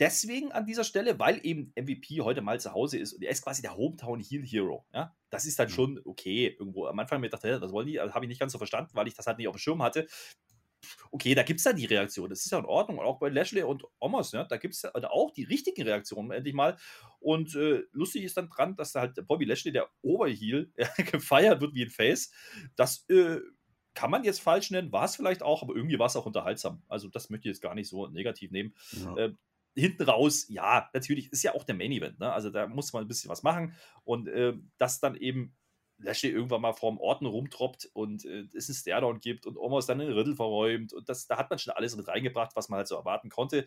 [0.01, 3.43] deswegen an dieser Stelle, weil eben MVP heute mal zu Hause ist und er ist
[3.43, 4.87] quasi der Hometown Heel Hero.
[4.93, 5.15] Ja?
[5.31, 5.73] Das ist dann mhm.
[5.73, 6.87] schon okay irgendwo.
[6.87, 8.01] Am Anfang mir dachte, was wollen die?
[8.01, 9.83] Also, Habe ich nicht ganz so verstanden, weil ich das halt nicht auf dem Schirm
[9.83, 10.07] hatte.
[11.11, 12.31] Okay, da gibt es dann die Reaktion.
[12.31, 12.99] Das ist ja in Ordnung.
[12.99, 16.55] Und auch bei Lashley und Omos, ja, da gibt es auch die richtigen Reaktionen endlich
[16.55, 16.77] mal.
[17.19, 20.73] Und äh, lustig ist dann dran, dass da halt Bobby Lashley, der Oberheel,
[21.11, 22.31] gefeiert wird wie ein Face.
[22.77, 23.41] Das äh,
[23.95, 26.83] kann man jetzt falsch nennen, war es vielleicht auch, aber irgendwie war es auch unterhaltsam.
[26.87, 28.75] Also das möchte ich jetzt gar nicht so negativ nehmen.
[28.93, 29.17] Ja.
[29.17, 29.33] Äh,
[29.77, 32.33] hinten raus, ja, natürlich ist ja auch der Main Event, ne?
[32.33, 33.75] Also da muss man ein bisschen was machen
[34.05, 35.55] und äh, das dann eben
[35.99, 39.99] Lashley irgendwann mal vorm Orten rumtroppt und äh, es einen Stairdown gibt und Omos dann
[39.99, 42.89] den Riddle verräumt und das, da hat man schon alles mit reingebracht, was man halt
[42.89, 43.67] so erwarten konnte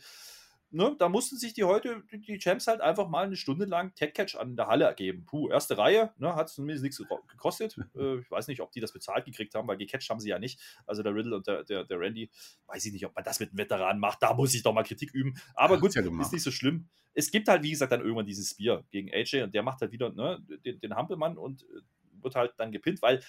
[0.72, 4.36] ne, da mussten sich die heute, die Champs halt einfach mal eine Stunde lang Tech-Catch
[4.36, 5.26] an der Halle ergeben.
[5.26, 7.78] Puh, erste Reihe, ne, hat zumindest nichts gekostet.
[7.99, 10.38] Äh, ich weiß nicht, ob die das bezahlt gekriegt haben, weil gecatcht haben sie ja
[10.38, 10.61] nicht.
[10.86, 12.30] Also der Riddle und der, der, der Randy,
[12.67, 14.22] weiß ich nicht, ob man das mit einem Veteran macht.
[14.22, 15.34] Da muss ich doch mal Kritik üben.
[15.55, 16.88] Aber ja, gut, ja ist nicht so schlimm.
[17.13, 19.91] Es gibt halt, wie gesagt, dann irgendwann dieses Spear gegen AJ und der macht halt
[19.91, 21.82] wieder ne, den, den Hampelmann und äh,
[22.22, 23.22] wird halt dann gepinnt, weil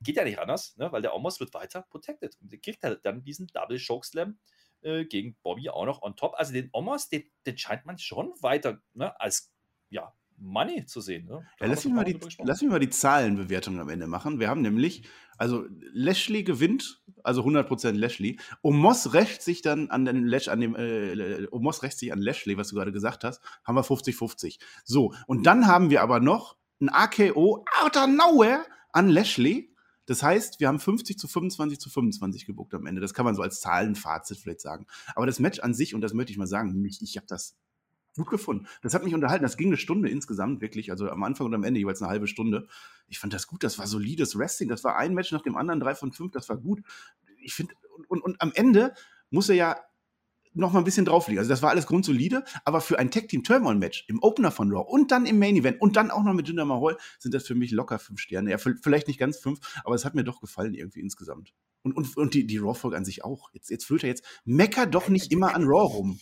[0.00, 3.04] geht ja nicht anders, ne, weil der Omos wird weiter protected und der kriegt halt
[3.04, 4.38] dann diesen Double Choke Slam
[4.84, 6.34] äh, gegen Bobby auch noch on top.
[6.36, 9.52] Also den Omos, den, den scheint man schon weiter ne, als
[9.90, 11.26] ja, Money zu sehen.
[11.26, 11.46] Ne?
[11.60, 14.40] Ja, lass, mich mal die, lass mich mal die Zahlenbewertung am Ende machen.
[14.40, 15.04] Wir haben nämlich,
[15.38, 18.38] also Lashley gewinnt, also 100% Lashley.
[18.62, 22.56] Omos rächt sich dann an den Lash, an dem, äh, Omos rächt sich an Lashley,
[22.56, 24.58] was du gerade gesagt hast, haben wir 50-50.
[24.84, 29.73] So, und dann haben wir aber noch ein AKO out of nowhere an Lashley
[30.06, 33.00] das heißt, wir haben 50 zu 25 zu 25 gebuckt am Ende.
[33.00, 34.86] Das kann man so als Zahlenfazit vielleicht sagen.
[35.14, 37.56] Aber das Match an sich, und das möchte ich mal sagen, ich, ich habe das
[38.16, 38.66] gut gefunden.
[38.82, 39.42] Das hat mich unterhalten.
[39.42, 40.90] Das ging eine Stunde insgesamt, wirklich.
[40.90, 42.68] Also am Anfang und am Ende jeweils eine halbe Stunde.
[43.08, 43.64] Ich fand das gut.
[43.64, 44.68] Das war solides Wrestling.
[44.68, 46.32] Das war ein Match nach dem anderen, drei von fünf.
[46.32, 46.82] Das war gut.
[47.40, 48.94] Ich finde, und, und, und am Ende
[49.30, 49.76] muss er ja
[50.54, 51.38] noch mal ein bisschen drauflegen.
[51.38, 54.70] Also das war alles grundsolide, aber für ein Tag Team Turmoil Match im Opener von
[54.70, 57.46] Raw und dann im Main Event und dann auch noch mit Jinder Mahal sind das
[57.46, 58.50] für mich locker fünf Sterne.
[58.50, 61.52] Ja, vielleicht nicht ganz fünf, aber es hat mir doch gefallen irgendwie insgesamt.
[61.82, 63.50] Und, und, und die, die Raw-Folge an sich auch.
[63.52, 66.18] Jetzt, jetzt fühlt er jetzt, mecker doch nicht immer an Raw rum.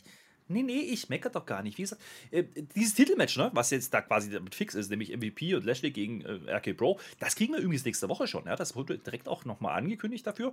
[0.52, 1.78] Nee, nee, ich meckere doch gar nicht.
[1.78, 2.44] Wie gesagt, äh,
[2.74, 6.22] dieses Titelmatch, ne, was jetzt da quasi damit fix ist, nämlich MVP und Lashley gegen
[6.22, 8.44] äh, RK Pro, das kriegen wir übrigens nächste Woche schon.
[8.46, 8.56] Ja?
[8.56, 10.52] Das wurde direkt auch nochmal angekündigt dafür.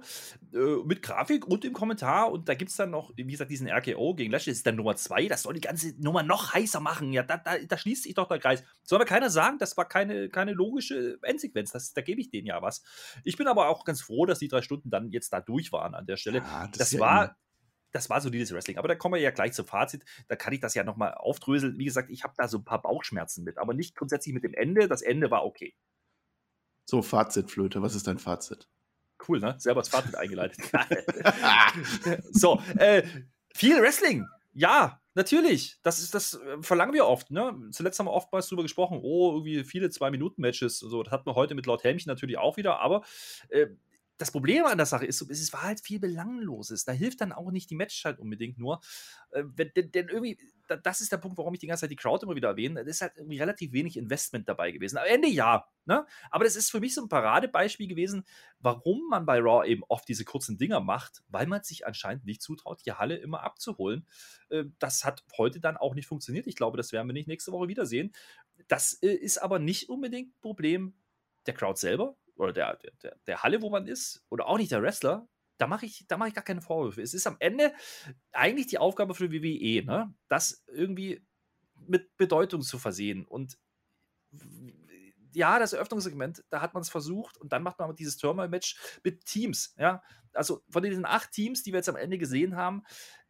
[0.54, 2.32] Äh, mit Grafik und im Kommentar.
[2.32, 4.52] Und da gibt es dann noch, wie gesagt, diesen RKO gegen Lashley.
[4.52, 5.28] Das ist dann Nummer zwei.
[5.28, 7.14] Das soll die ganze Nummer noch heißer machen.
[7.14, 8.64] Ja, da, da, da schließt sich doch der Kreis.
[8.84, 11.72] Soll aber keiner sagen, das war keine, keine logische Endsequenz.
[11.72, 12.84] Das, da gebe ich denen ja was.
[13.24, 15.96] Ich bin aber auch ganz froh, dass die drei Stunden dann jetzt da durch waren
[15.96, 16.40] an der Stelle.
[16.40, 17.24] Ja, das, das ja war.
[17.24, 17.36] Immer
[17.92, 18.78] das war so dieses Wrestling.
[18.78, 20.04] Aber da kommen wir ja gleich zum Fazit.
[20.28, 21.78] Da kann ich das ja nochmal aufdröseln.
[21.78, 24.54] Wie gesagt, ich habe da so ein paar Bauchschmerzen mit, aber nicht grundsätzlich mit dem
[24.54, 24.88] Ende.
[24.88, 25.76] Das Ende war okay.
[26.86, 27.82] So, Fazit, Flöte.
[27.82, 28.68] Was ist dein Fazit?
[29.28, 29.56] Cool, ne?
[29.60, 30.60] Selber das Fazit eingeleitet.
[32.32, 33.04] so, äh,
[33.54, 34.26] viel Wrestling.
[34.54, 35.78] Ja, natürlich.
[35.84, 37.30] Das ist das äh, verlangen wir oft.
[37.32, 37.56] Ne?
[37.72, 39.00] Zuletzt haben wir oftmals darüber gesprochen.
[39.04, 40.80] Oh, irgendwie viele zwei Minuten Matches.
[40.80, 42.80] So, das hatten wir heute mit Lord Helmchen natürlich auch wieder.
[42.80, 43.04] Aber
[43.50, 43.68] äh,
[44.20, 46.84] das Problem an der Sache ist, es war halt viel Belangloses.
[46.84, 48.82] Da hilft dann auch nicht die Matchzeit unbedingt nur.
[49.32, 49.44] Äh,
[49.76, 50.38] denn, denn, irgendwie,
[50.84, 52.82] das ist der Punkt, warum ich die ganze Zeit die Crowd immer wieder erwähne.
[52.82, 54.98] Es ist halt irgendwie relativ wenig Investment dabei gewesen.
[54.98, 55.66] Am Ende ja.
[55.86, 56.06] Ne?
[56.32, 58.26] Aber das ist für mich so ein Paradebeispiel gewesen,
[58.60, 62.42] warum man bei Raw eben oft diese kurzen Dinger macht, weil man sich anscheinend nicht
[62.42, 64.06] zutraut, die Halle immer abzuholen.
[64.50, 66.46] Äh, das hat heute dann auch nicht funktioniert.
[66.46, 68.12] Ich glaube, das werden wir nicht nächste Woche wiedersehen.
[68.68, 70.94] Das äh, ist aber nicht unbedingt ein Problem
[71.46, 74.82] der Crowd selber, oder der, der, der Halle, wo man ist, oder auch nicht der
[74.82, 75.28] Wrestler,
[75.58, 77.02] da mache ich, mach ich gar keine Vorwürfe.
[77.02, 77.74] Es ist am Ende
[78.32, 80.14] eigentlich die Aufgabe für die WWE, ne?
[80.30, 81.26] das irgendwie
[81.76, 83.26] mit Bedeutung zu versehen.
[83.26, 83.60] Und
[85.34, 89.26] ja, das Eröffnungssegment, da hat man es versucht und dann macht man dieses Turmoil-Match mit
[89.26, 89.76] Teams.
[89.78, 90.02] Ja?
[90.32, 92.84] Also von diesen acht Teams, die wir jetzt am Ende gesehen haben,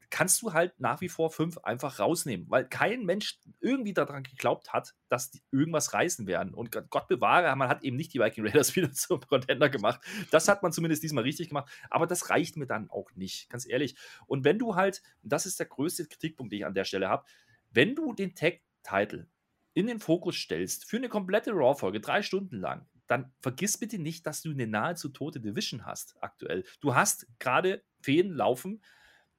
[0.10, 4.74] kannst du halt nach wie vor fünf einfach rausnehmen, weil kein Mensch irgendwie daran geglaubt
[4.74, 6.54] hat, dass die irgendwas reißen werden.
[6.54, 10.02] Und Gott bewahre, man hat eben nicht die Viking Raiders wieder zum Contender gemacht.
[10.32, 13.68] Das hat man zumindest diesmal richtig gemacht, aber das reicht mir dann auch nicht, ganz
[13.68, 13.96] ehrlich.
[14.26, 17.26] Und wenn du halt, das ist der größte Kritikpunkt, den ich an der Stelle habe,
[17.72, 19.30] wenn du den Tag-Title
[19.74, 24.26] in den Fokus stellst für eine komplette Raw-Folge, drei Stunden lang, dann vergiss bitte nicht,
[24.26, 26.64] dass du eine nahezu tote Division hast aktuell.
[26.80, 28.82] Du hast gerade Feen laufen,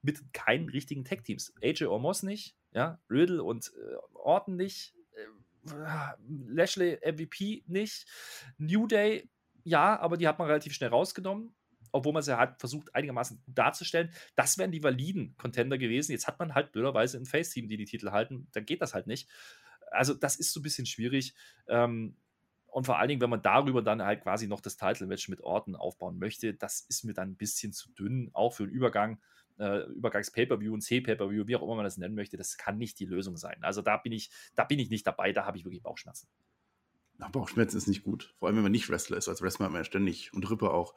[0.01, 1.53] mit keinen richtigen Tech-Teams.
[1.61, 5.75] AJ Omos nicht, ja, Riddle und äh, Orton nicht, äh,
[6.47, 8.07] Lashley MVP nicht,
[8.57, 9.29] New Day,
[9.63, 11.53] ja, aber die hat man relativ schnell rausgenommen,
[11.91, 14.11] obwohl man sie halt versucht, einigermaßen darzustellen.
[14.35, 16.13] Das wären die validen Contender gewesen.
[16.13, 18.47] Jetzt hat man halt blöderweise ein Face-Team, die die Titel halten.
[18.53, 19.29] Dann geht das halt nicht.
[19.91, 21.35] Also, das ist so ein bisschen schwierig.
[21.67, 22.15] Ähm,
[22.67, 25.75] und vor allen Dingen, wenn man darüber dann halt quasi noch das Title-Match mit Orten
[25.75, 29.19] aufbauen möchte, das ist mir dann ein bisschen zu dünn, auch für den Übergang
[29.61, 33.05] äh, Übergangs-Pay-Per-View und C-Pay-Per-View, wie auch immer man das nennen möchte, das kann nicht die
[33.05, 33.57] Lösung sein.
[33.61, 36.27] Also da bin ich, da bin ich nicht dabei, da habe ich wirklich Bauchschmerzen.
[37.17, 38.33] Na, Bauchschmerzen ist nicht gut.
[38.39, 39.29] Vor allem, wenn man nicht Wrestler ist.
[39.29, 40.95] Als Wrestler hat man ja ständig und Rippe auch.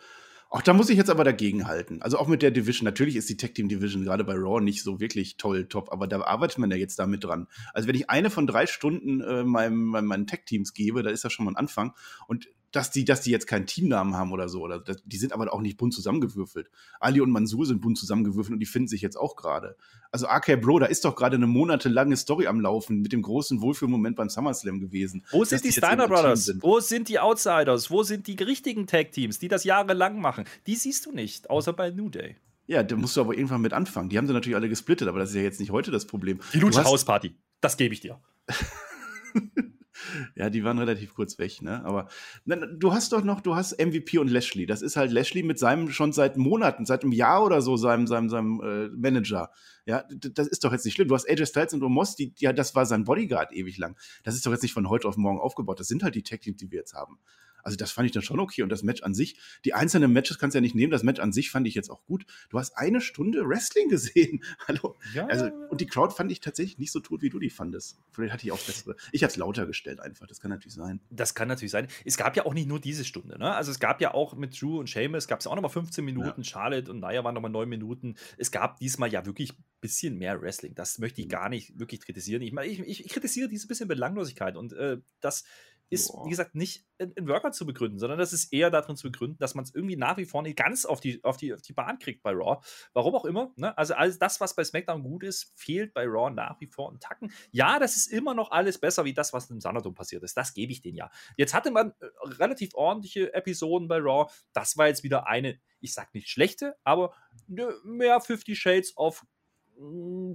[0.48, 2.00] Auch da muss ich jetzt aber dagegen halten.
[2.00, 2.84] Also auch mit der Division.
[2.84, 6.06] Natürlich ist die Tech Team Division gerade bei Raw nicht so wirklich toll, top, aber
[6.06, 7.48] da arbeitet man ja jetzt damit dran.
[7.72, 11.24] Also wenn ich eine von drei Stunden äh, meinem, meinen Tech Teams gebe, da ist
[11.24, 11.92] das schon mal ein Anfang.
[12.28, 14.62] Und dass die, dass die jetzt keinen Teamnamen haben oder so.
[14.62, 16.70] Oder das, die sind aber auch nicht bunt zusammengewürfelt.
[16.98, 19.76] Ali und Mansur sind bunt zusammengewürfelt und die finden sich jetzt auch gerade.
[20.10, 23.60] Also RK Bro, da ist doch gerade eine monatelange Story am Laufen mit dem großen
[23.60, 25.24] Wohlfühlmoment beim SummerSlam gewesen.
[25.30, 26.46] Wo sind die Steiner Brothers?
[26.46, 26.62] Sind.
[26.62, 27.90] Wo sind die Outsiders?
[27.90, 30.44] Wo sind die richtigen Tag-Teams, die das jahrelang machen?
[30.66, 32.36] Die siehst du nicht, außer bei New Day.
[32.66, 34.08] Ja, da musst du aber irgendwann mit anfangen.
[34.08, 36.40] Die haben sie natürlich alle gesplittet, aber das ist ja jetzt nicht heute das Problem.
[36.52, 38.18] Die Lucha House Party, das gebe ich dir.
[40.36, 41.84] Ja, die waren relativ kurz weg, ne?
[41.84, 42.08] Aber
[42.44, 44.66] na, du hast doch noch, du hast MVP und Lashley.
[44.66, 48.06] Das ist halt Lashley mit seinem schon seit Monaten, seit einem Jahr oder so, seinem,
[48.06, 49.50] seinem, seinem äh, Manager.
[49.86, 51.08] Ja, das ist doch jetzt nicht schlimm.
[51.08, 53.96] Du hast AJ Styles und Omos, die, ja, das war sein Bodyguard ewig lang.
[54.22, 55.80] Das ist doch jetzt nicht von heute auf morgen aufgebaut.
[55.80, 57.18] Das sind halt die Tech Teams, die wir jetzt haben.
[57.64, 58.62] Also das fand ich dann schon okay.
[58.62, 60.90] Und das Match an sich, die einzelnen Matches kannst du ja nicht nehmen.
[60.90, 62.26] Das Match an sich fand ich jetzt auch gut.
[62.50, 64.44] Du hast eine Stunde Wrestling gesehen.
[64.68, 64.96] Hallo.
[65.14, 65.26] Ja.
[65.26, 67.98] Also, und die Crowd fand ich tatsächlich nicht so tot, wie du die fandest.
[68.12, 68.96] Vielleicht hatte ich auch bessere.
[69.12, 70.26] Ich hatte es lauter gestellt einfach.
[70.26, 71.00] Das kann natürlich sein.
[71.10, 71.88] Das kann natürlich sein.
[72.04, 73.38] Es gab ja auch nicht nur diese Stunde.
[73.38, 73.54] Ne?
[73.54, 76.42] Also es gab ja auch mit Drew und Seamus, gab es auch nochmal 15 Minuten.
[76.42, 76.44] Ja.
[76.44, 78.16] Charlotte und Naya waren nochmal 9 Minuten.
[78.36, 80.74] Es gab diesmal ja wirklich ein bisschen mehr Wrestling.
[80.74, 81.32] Das möchte ich mhm.
[81.32, 82.42] gar nicht wirklich kritisieren.
[82.42, 84.56] Ich, meine, ich, ich, ich kritisiere diese bisschen Belanglosigkeit.
[84.56, 85.44] Und äh, das
[85.90, 86.24] ist, Boah.
[86.24, 89.38] wie gesagt, nicht in, in Workout zu begründen, sondern das ist eher darin zu begründen,
[89.38, 91.72] dass man es irgendwie nach wie vor nicht ganz auf die, auf, die, auf die
[91.72, 92.64] Bahn kriegt bei Raw.
[92.92, 93.52] Warum auch immer.
[93.56, 93.76] Ne?
[93.76, 97.00] Also alles das, was bei SmackDown gut ist, fehlt bei Raw nach wie vor einen
[97.00, 97.32] Tacken.
[97.50, 100.36] Ja, das ist immer noch alles besser wie das, was im Sanadom passiert ist.
[100.36, 101.10] Das gebe ich denen ja.
[101.36, 104.30] Jetzt hatte man äh, relativ ordentliche Episoden bei Raw.
[104.52, 107.14] Das war jetzt wieder eine, ich sag nicht schlechte, aber
[107.46, 109.24] ne, mehr 50 Shades of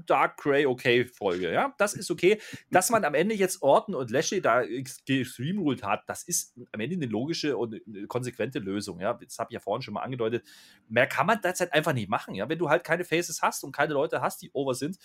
[0.06, 2.40] Dark Grey okay Folge, ja, das ist okay.
[2.70, 6.96] Dass man am Ende jetzt Orton und Lashley da gestreamruled hat, das ist am Ende
[6.96, 9.14] eine logische und eine konsequente Lösung, ja.
[9.14, 10.46] Das habe ich ja vorhin schon mal angedeutet.
[10.88, 12.50] Mehr kann man derzeit einfach nicht machen, ja.
[12.50, 14.98] Wenn du halt keine Faces hast und keine Leute hast, die over sind,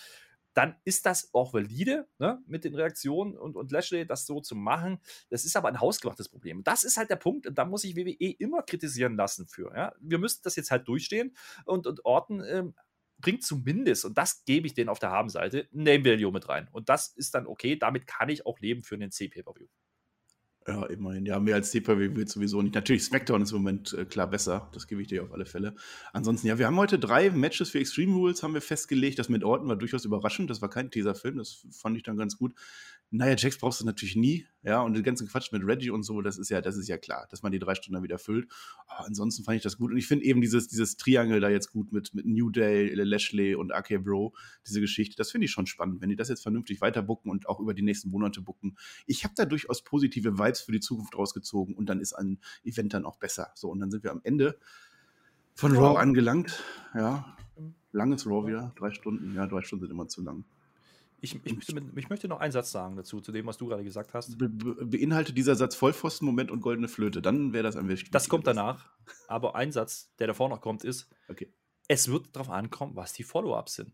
[0.54, 4.54] dann ist das auch valide, ne, mit den Reaktionen und, und Lashley das so zu
[4.54, 5.00] machen.
[5.28, 6.62] Das ist aber ein hausgemachtes Problem.
[6.62, 9.74] Das ist halt der Punkt, da muss ich WWE immer kritisieren lassen für.
[9.76, 9.92] Ja?
[10.00, 12.74] Wir müssen das jetzt halt durchstehen und, und Orten ähm,
[13.18, 16.68] bringt zumindest, und das gebe ich denen auf der Habenseite, Name Value mit rein.
[16.72, 19.68] Und das ist dann okay, damit kann ich auch leben für einen C-Pay-Per-View.
[20.66, 21.26] Ja, immerhin.
[21.26, 22.74] Ja, mehr als CPW wird sowieso nicht.
[22.74, 24.70] Natürlich, SmackDown ist im Moment äh, klar besser.
[24.72, 25.74] Das gebe ich dir auf alle Fälle.
[26.14, 29.18] Ansonsten, ja, wir haben heute drei Matches für Extreme Rules, haben wir festgelegt.
[29.18, 30.48] Das mit Orton war durchaus überraschend.
[30.48, 31.36] Das war kein Teaser-Film.
[31.36, 32.54] Das fand ich dann ganz gut.
[33.10, 36.20] Naja, Jax brauchst du natürlich nie, ja, und den ganzen Quatsch mit Reggie und so,
[36.20, 38.50] das ist ja, das ist ja klar, dass man die drei Stunden dann wieder füllt.
[38.86, 39.92] Aber ansonsten fand ich das gut.
[39.92, 43.54] Und ich finde eben dieses, dieses Triangle da jetzt gut mit, mit New Day, Lashley
[43.54, 44.34] und AK Bro,
[44.66, 47.48] diese Geschichte, das finde ich schon spannend, wenn die das jetzt vernünftig weiter bucken und
[47.48, 48.76] auch über die nächsten Monate bucken.
[49.06, 52.94] Ich habe da durchaus positive Vibes für die Zukunft rausgezogen und dann ist ein Event
[52.94, 53.52] dann auch besser.
[53.54, 54.58] So, und dann sind wir am Ende
[55.54, 56.62] von Raw angelangt.
[56.94, 57.36] Ja,
[57.92, 59.34] langes Raw wieder, drei Stunden.
[59.34, 60.44] Ja, drei Stunden sind immer zu lang.
[61.24, 63.82] Ich, ich, möchte, ich, möchte, noch einen Satz sagen dazu, zu dem, was du gerade
[63.82, 64.36] gesagt hast.
[64.36, 68.10] Be beinhaltet dieser Satz Vollpfosten-Moment und goldene Flöte, dann wäre das ein wichtig.
[68.10, 68.90] Das kommt danach.
[69.26, 71.50] Aber ein Satz, der davor noch kommt, ist: okay.
[71.88, 73.92] Es wird darauf ankommen, was die Follow-ups sind.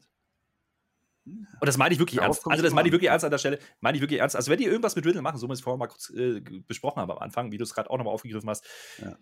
[1.24, 2.51] Und das meine ich wirklich Darauf ernst.
[2.51, 3.59] Also, das meine ich wirklich ernst an der Stelle.
[3.81, 4.35] Meine ich wirklich ernst.
[4.35, 6.41] Also, wenn die irgendwas mit Riddle machen, so wie wir es vorher mal kurz äh,
[6.41, 8.66] besprochen haben am Anfang, wie du es gerade auch nochmal aufgegriffen hast,
[8.99, 9.16] ja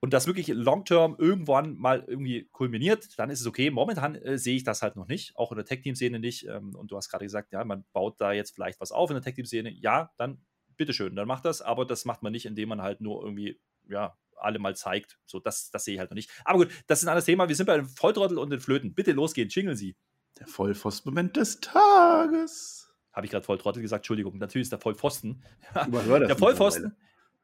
[0.00, 3.70] und das wirklich long-term irgendwann mal irgendwie kulminiert, dann ist es okay.
[3.70, 6.46] Momentan äh, sehe ich das halt noch nicht, auch in der Tech-Team-Szene nicht.
[6.46, 9.14] Ähm, und du hast gerade gesagt, ja, man baut da jetzt vielleicht was auf in
[9.14, 9.70] der Tech-Team-Szene.
[9.70, 10.42] Ja, dann
[10.76, 14.16] bitteschön, dann macht das, aber das macht man nicht, indem man halt nur irgendwie, ja,
[14.36, 15.18] alle mal zeigt.
[15.26, 16.30] So, das, das sehe ich halt noch nicht.
[16.46, 17.48] Aber gut, das ist ein anderes Thema.
[17.48, 18.94] Wir sind bei dem Volltrottel und den Flöten.
[18.94, 19.96] Bitte losgehen, jingeln Sie.
[20.38, 22.90] Der Vollpfosten-Moment des Tages.
[23.12, 24.04] Habe ich gerade Volltrottel gesagt?
[24.04, 25.44] Entschuldigung, natürlich ist der Vollpfosten.
[25.74, 26.96] der Vollpfosten.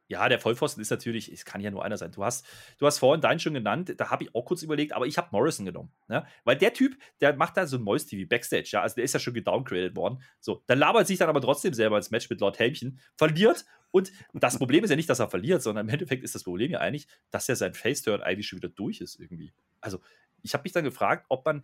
[0.07, 2.11] Ja, der Vollpfosten ist natürlich, es kann ja nur einer sein.
[2.11, 2.45] Du hast,
[2.77, 5.27] du hast vorhin deinen schon genannt, da habe ich auch kurz überlegt, aber ich habe
[5.31, 5.91] Morrison genommen.
[6.07, 6.25] Ne?
[6.45, 9.19] Weil der Typ, der macht da so ein Mäus-TV Backstage, ja, also der ist ja
[9.19, 10.21] schon gedowngradet worden.
[10.39, 14.11] So, dann labert sich dann aber trotzdem selber ins Match mit Lord Helmchen, verliert und
[14.33, 16.79] das Problem ist ja nicht, dass er verliert, sondern im Endeffekt ist das Problem ja
[16.79, 19.53] eigentlich, dass ja sein Face-Turn eigentlich schon wieder durch ist irgendwie.
[19.81, 19.99] Also,
[20.43, 21.63] ich habe mich dann gefragt, ob man,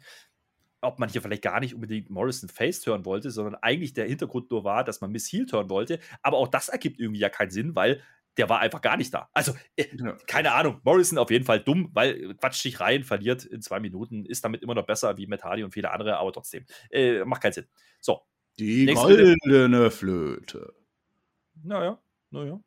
[0.82, 4.52] ob man hier vielleicht gar nicht unbedingt Morrison Face turn wollte, sondern eigentlich der Hintergrund
[4.52, 6.00] nur war, dass man Miss Heel turn wollte.
[6.22, 8.02] Aber auch das ergibt irgendwie ja keinen Sinn, weil
[8.38, 9.30] der war einfach gar nicht da.
[9.34, 10.18] Also, äh, ja.
[10.28, 14.26] keine Ahnung, Morrison auf jeden Fall dumm, weil quatscht sich rein, verliert in zwei Minuten,
[14.26, 17.42] ist damit immer noch besser wie Matt Hardy und viele andere, aber trotzdem, äh, macht
[17.42, 17.68] keinen Sinn.
[18.00, 18.22] So.
[18.60, 20.74] Die goldene Flöte.
[21.64, 22.60] Naja, naja.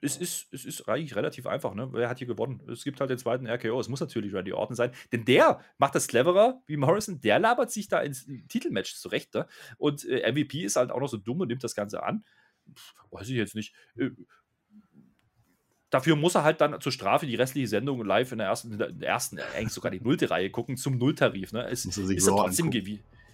[0.00, 1.88] Es ist, es ist eigentlich relativ einfach, ne?
[1.92, 2.62] Wer hat hier gewonnen?
[2.70, 3.80] Es gibt halt den zweiten RKO.
[3.80, 4.92] Es muss natürlich Randy Orton sein.
[5.10, 7.20] Denn der macht das cleverer wie Morrison.
[7.20, 9.34] Der labert sich da ins Titelmatch zurecht.
[9.34, 9.48] Ne?
[9.76, 12.24] Und äh, MVP ist halt auch noch so dumm und nimmt das Ganze an.
[13.10, 13.74] Weiß ich jetzt nicht.
[15.90, 18.78] Dafür muss er halt dann zur Strafe die restliche Sendung live in der ersten, in
[18.78, 21.52] der ersten eigentlich sogar die nullte Reihe gucken, zum Nulltarif.
[21.52, 21.66] Ne?
[21.68, 22.70] Es, ist, ist, trotzdem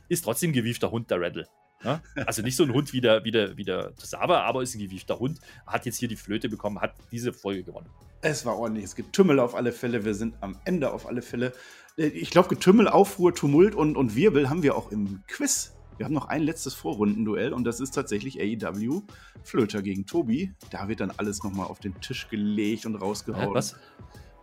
[0.09, 1.49] ist trotzdem gewiefter Hund, der Randall.
[1.83, 2.01] Ne?
[2.27, 4.81] Also nicht so ein Hund wie der, wie der, wie der Tosava, aber ist ein
[4.81, 5.41] gewiefter Hund.
[5.67, 7.89] Hat jetzt hier die Flöte bekommen, hat diese Folge gewonnen.
[8.23, 8.85] Es war ordentlich.
[8.85, 10.05] Es gibt Tümmel auf alle Fälle.
[10.05, 11.53] Wir sind am Ende auf alle Fälle.
[11.97, 16.07] Äh, ich glaube, Getümmel, Aufruhr, Tumult und, und Wirbel haben wir auch im Quiz wir
[16.07, 19.03] haben noch ein letztes Vorrundenduell und das ist tatsächlich AEW
[19.43, 20.53] Flöter gegen Tobi.
[20.71, 23.53] Da wird dann alles nochmal auf den Tisch gelegt und rausgehauen.
[23.53, 23.77] Äh, was?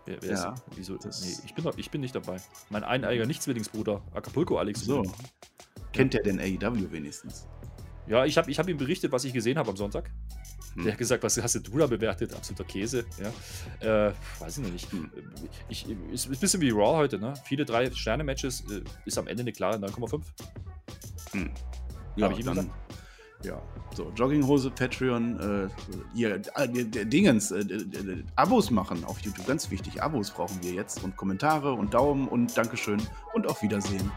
[0.06, 0.94] Wer, wer ja, ist, wieso?
[0.94, 2.38] Nee, ich bin, ich bin nicht dabei.
[2.70, 4.82] Mein eineiger Nicht-Zwillingsbruder, Acapulco Alex.
[4.82, 5.04] So.
[5.94, 7.48] Kennt der denn AEW wenigstens?
[8.08, 10.12] Ja, ich habe ich hab ihm berichtet, was ich gesehen habe am Sonntag.
[10.76, 10.84] Hm.
[10.84, 12.34] Der hat gesagt, was hast du da bewertet?
[12.34, 13.06] Absoluter Käse.
[13.82, 14.08] Ja.
[14.08, 14.92] Äh, weiß ich noch nicht.
[14.92, 15.10] Hm.
[15.70, 17.34] Ich, ist ein bisschen wie Raw heute, ne?
[17.46, 20.22] Viele Drei-Sterne-Matches, äh, ist am Ende eine klare 9,5.
[21.34, 21.52] Hm.
[22.16, 22.70] Ja, Hab ich dann,
[23.44, 23.62] ja,
[23.96, 25.70] so, Jogginghose, Patreon, äh,
[26.14, 27.66] hier, äh, Dingens, äh,
[28.36, 30.02] Abos machen auf YouTube, ganz wichtig.
[30.02, 33.02] Abos brauchen wir jetzt und Kommentare und Daumen und Dankeschön
[33.34, 34.12] und auf Wiedersehen.